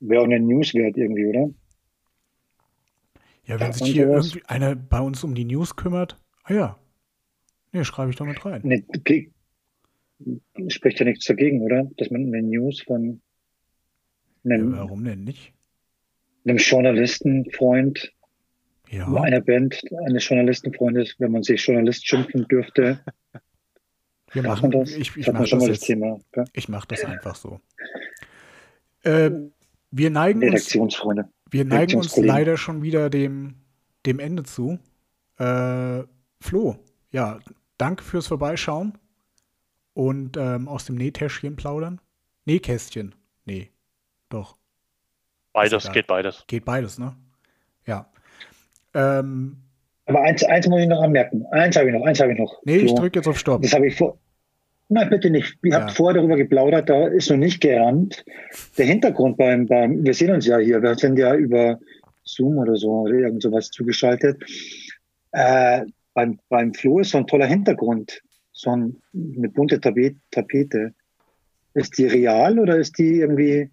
[0.00, 1.50] Wäre auch eine News wert irgendwie, oder?
[3.44, 4.26] Ja, wenn sich hier sowas?
[4.28, 6.78] irgendwie einer bei uns um die News kümmert, ah ja,
[7.72, 8.60] nee, schreibe ich doch mit rein.
[8.64, 8.84] Nee,
[10.68, 11.90] spricht ja nichts dagegen, oder?
[11.96, 13.20] Dass man eine News von
[14.44, 15.52] einem, ja, warum denn nicht?
[16.44, 18.12] einem Journalistenfreund
[18.90, 19.06] ja.
[19.14, 23.00] einer Band eines Journalistenfreundes, wenn man sich Journalist schimpfen dürfte.
[24.32, 24.92] Wir machen das?
[24.92, 26.20] Ich, ich mache das, das Thema.
[26.32, 26.44] Okay?
[26.52, 27.60] ich mach das einfach so.
[29.02, 29.30] Äh,
[29.90, 31.28] wir neigen uns, Redaktionsfreunde.
[31.50, 33.56] wir neigen uns leider schon wieder dem,
[34.06, 34.78] dem Ende zu.
[35.38, 36.02] Äh,
[36.40, 36.76] Flo,
[37.10, 37.38] ja,
[37.78, 38.98] danke fürs Vorbeischauen
[39.94, 42.00] und ähm, aus dem Nähtäschchen plaudern.
[42.44, 43.14] Nähkästchen.
[43.44, 43.70] Nee,
[44.28, 44.56] doch.
[45.52, 46.44] Beides, geht beides.
[46.46, 47.16] Geht beides, ne?
[47.86, 48.10] Ja.
[48.94, 49.56] Ähm,
[50.06, 51.44] Aber eins, eins muss ich noch anmerken.
[51.50, 52.60] Eins habe ich noch, eins habe ich noch.
[52.64, 53.62] nee, ich drücke jetzt auf Stopp.
[53.62, 54.18] Das habe ich vor.
[54.92, 55.56] Nein, bitte nicht.
[55.62, 55.80] Ihr Ja.
[55.82, 58.24] habt vorher darüber geplaudert, da ist noch nicht gerannt.
[58.76, 61.78] Der Hintergrund beim, beim, wir sehen uns ja hier, wir sind ja über
[62.24, 64.42] Zoom oder so oder irgend sowas zugeschaltet.
[65.30, 68.20] Äh, beim, beim Flo ist so ein toller Hintergrund,
[68.50, 70.92] so ein, eine bunte Tapete, Tapete.
[71.72, 73.70] Ist die real oder ist die irgendwie,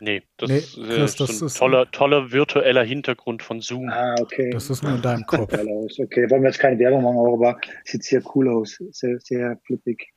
[0.00, 3.60] Nee, das Nee, ist äh, Chris, so das ein ist- toller, toller virtueller Hintergrund von
[3.60, 3.88] Zoom.
[3.88, 4.50] ah, okay.
[4.50, 5.50] Das ist nur in deinem Kopf.
[5.50, 5.98] Geil aus.
[5.98, 7.38] Okay, wollen wir jetzt keine Werbung machen, aber
[7.84, 8.80] sieht sehr cool aus.
[8.92, 10.12] Sehr, sehr flippig.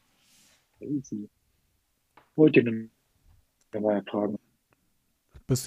[0.81, 1.27] Easy.
[2.35, 4.11] Wollte ich nur mal jetzt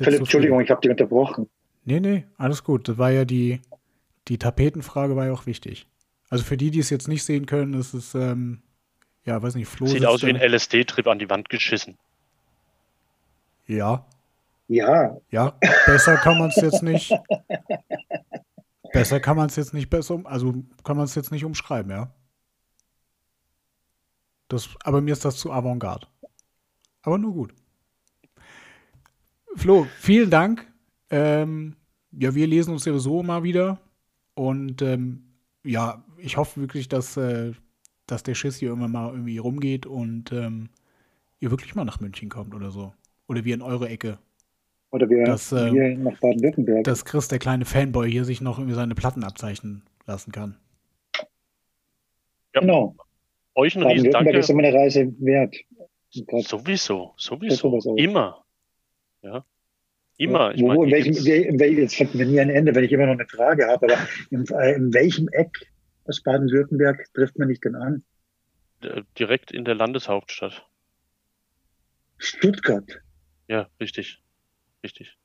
[0.05, 0.21] Philipp?
[0.21, 1.49] Entschuldigung, ich habe dich unterbrochen.
[1.85, 2.89] Nee, nee, alles gut.
[2.89, 3.61] Das war ja die,
[4.29, 5.87] die Tapetenfrage war ja auch wichtig.
[6.31, 8.63] Also für die, die es jetzt nicht sehen können, ist es, ähm,
[9.25, 11.99] ja, weiß nicht, Flo Sieht aus wie ein LSD-Trip an die Wand geschissen.
[13.67, 14.07] Ja,
[14.69, 17.13] Ja, ja, besser kann man es jetzt nicht.
[18.93, 20.55] Besser kann man es jetzt nicht besser, also
[20.85, 22.15] kann man es jetzt nicht umschreiben, ja.
[24.49, 26.07] Das, aber mir ist das zu avantgarde.
[27.03, 27.55] Aber nur gut.
[29.57, 30.67] Flo, vielen Dank.
[31.11, 31.77] Ähm,
[32.13, 33.79] ja, wir lesen uns sowieso mal wieder.
[34.35, 35.35] Und ähm,
[35.65, 37.53] ja, ich hoffe wirklich, dass, äh,
[38.07, 40.71] dass der Schiss hier irgendwann mal irgendwie rumgeht und ähm,
[41.41, 42.93] ihr wirklich mal nach München kommt oder so.
[43.27, 44.19] Oder wir in eure Ecke.
[44.91, 46.85] oder wir Das, äh, hier nach Baden-Württemberg.
[46.85, 50.57] Dass Chris, der kleine Fanboy, hier sich noch irgendwie seine Platten abzeichnen lassen kann.
[52.55, 52.61] Ja.
[52.61, 52.97] Genau.
[53.57, 54.61] Euch ein riesen Baden-Württemberg ist Danke.
[54.63, 55.57] immer eine Reise wert.
[56.27, 57.97] Grad- Sowieso, sowieso.
[57.97, 58.45] Immer.
[59.23, 59.45] Ja.
[60.17, 60.55] Immer.
[60.55, 62.85] Ich Wo, meine, in welchem, gibt's- in welchem, jetzt fällt mir nie ein Ende, wenn
[62.85, 65.73] ich immer noch eine Frage habe, aber in, äh, in welchem Eck
[66.05, 68.05] aus Baden-Württemberg trifft man dich denn an?
[68.83, 70.65] äh, direkt in der Landeshauptstadt.
[72.19, 73.01] Stuttgart.
[73.49, 74.21] Ja, richtig.
[74.83, 75.17] Richtig.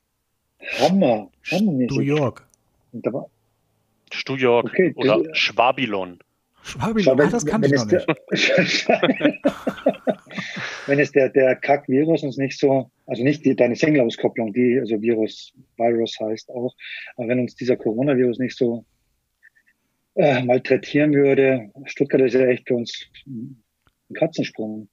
[0.80, 1.30] Hammer.
[1.52, 2.48] New York.
[2.92, 3.30] Und da war-
[4.12, 6.20] Stu York Okay, oder das- Schwabilon.
[6.64, 8.88] Schwabi, Schau, ah, das kannte ich es noch nicht.
[8.90, 9.02] Der,
[10.88, 15.02] wenn es der, der Kack-Virus uns nicht so, also nicht die, deine Single-Auskopplung, die, also
[15.02, 16.76] Virus, Virus heißt auch,
[17.16, 18.86] aber wenn uns dieser Coronavirus nicht so
[20.16, 23.64] äh, malträtieren würde, Stuttgart ist ja echt für uns ein
[24.14, 24.90] Katzensprung.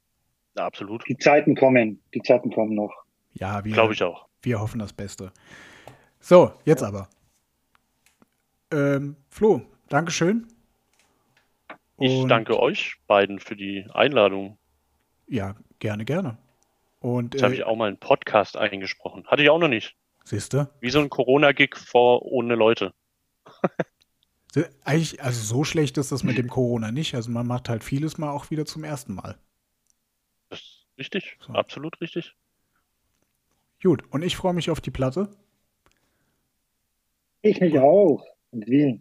[0.57, 1.03] Ja, absolut.
[1.09, 2.95] Die Zeiten kommen, die Zeiten kommen noch.
[3.39, 4.27] Ja, wir, Glaube ich auch.
[4.43, 5.31] wir hoffen das Beste.
[6.21, 7.09] So, jetzt aber.
[8.71, 10.49] Ähm, Flo, Dankeschön.
[11.99, 14.59] Ich Und- danke euch beiden für die Einladung.
[15.29, 16.39] Ja, gerne, gerne.
[17.01, 19.27] Und Jetzt habe äh, ich auch mal einen Podcast eingesprochen.
[19.27, 19.97] Hatte ich auch noch nicht.
[20.25, 22.95] siehst du, Wie so ein Corona-Gig vor ohne Leute.
[24.85, 27.15] eigentlich, also so schlecht ist das mit dem Corona nicht.
[27.15, 29.37] Also man macht halt vieles mal auch wieder zum ersten Mal.
[30.49, 31.37] Das ist richtig.
[31.41, 31.53] So.
[31.53, 32.35] Absolut richtig.
[33.83, 35.29] Gut, und ich freue mich auf die Platte.
[37.43, 38.25] Ich mich auch.
[38.51, 39.01] Und wie?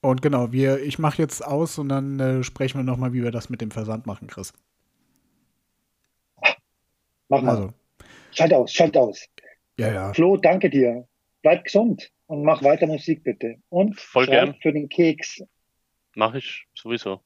[0.00, 3.32] Und genau, wir, ich mache jetzt aus und dann äh, sprechen wir nochmal, wie wir
[3.32, 4.52] das mit dem Versand machen, Chris.
[7.28, 7.50] Mach mal.
[7.50, 7.74] Also,
[8.32, 9.26] Schalt aus, schalt aus.
[9.78, 10.14] ja, ja.
[10.14, 11.08] Flo, danke dir.
[11.42, 13.56] Bleib gesund und mach weiter Musik bitte.
[13.68, 14.54] Und Voll gern.
[14.60, 15.42] für den Keks.
[16.14, 17.20] Mache ich sowieso.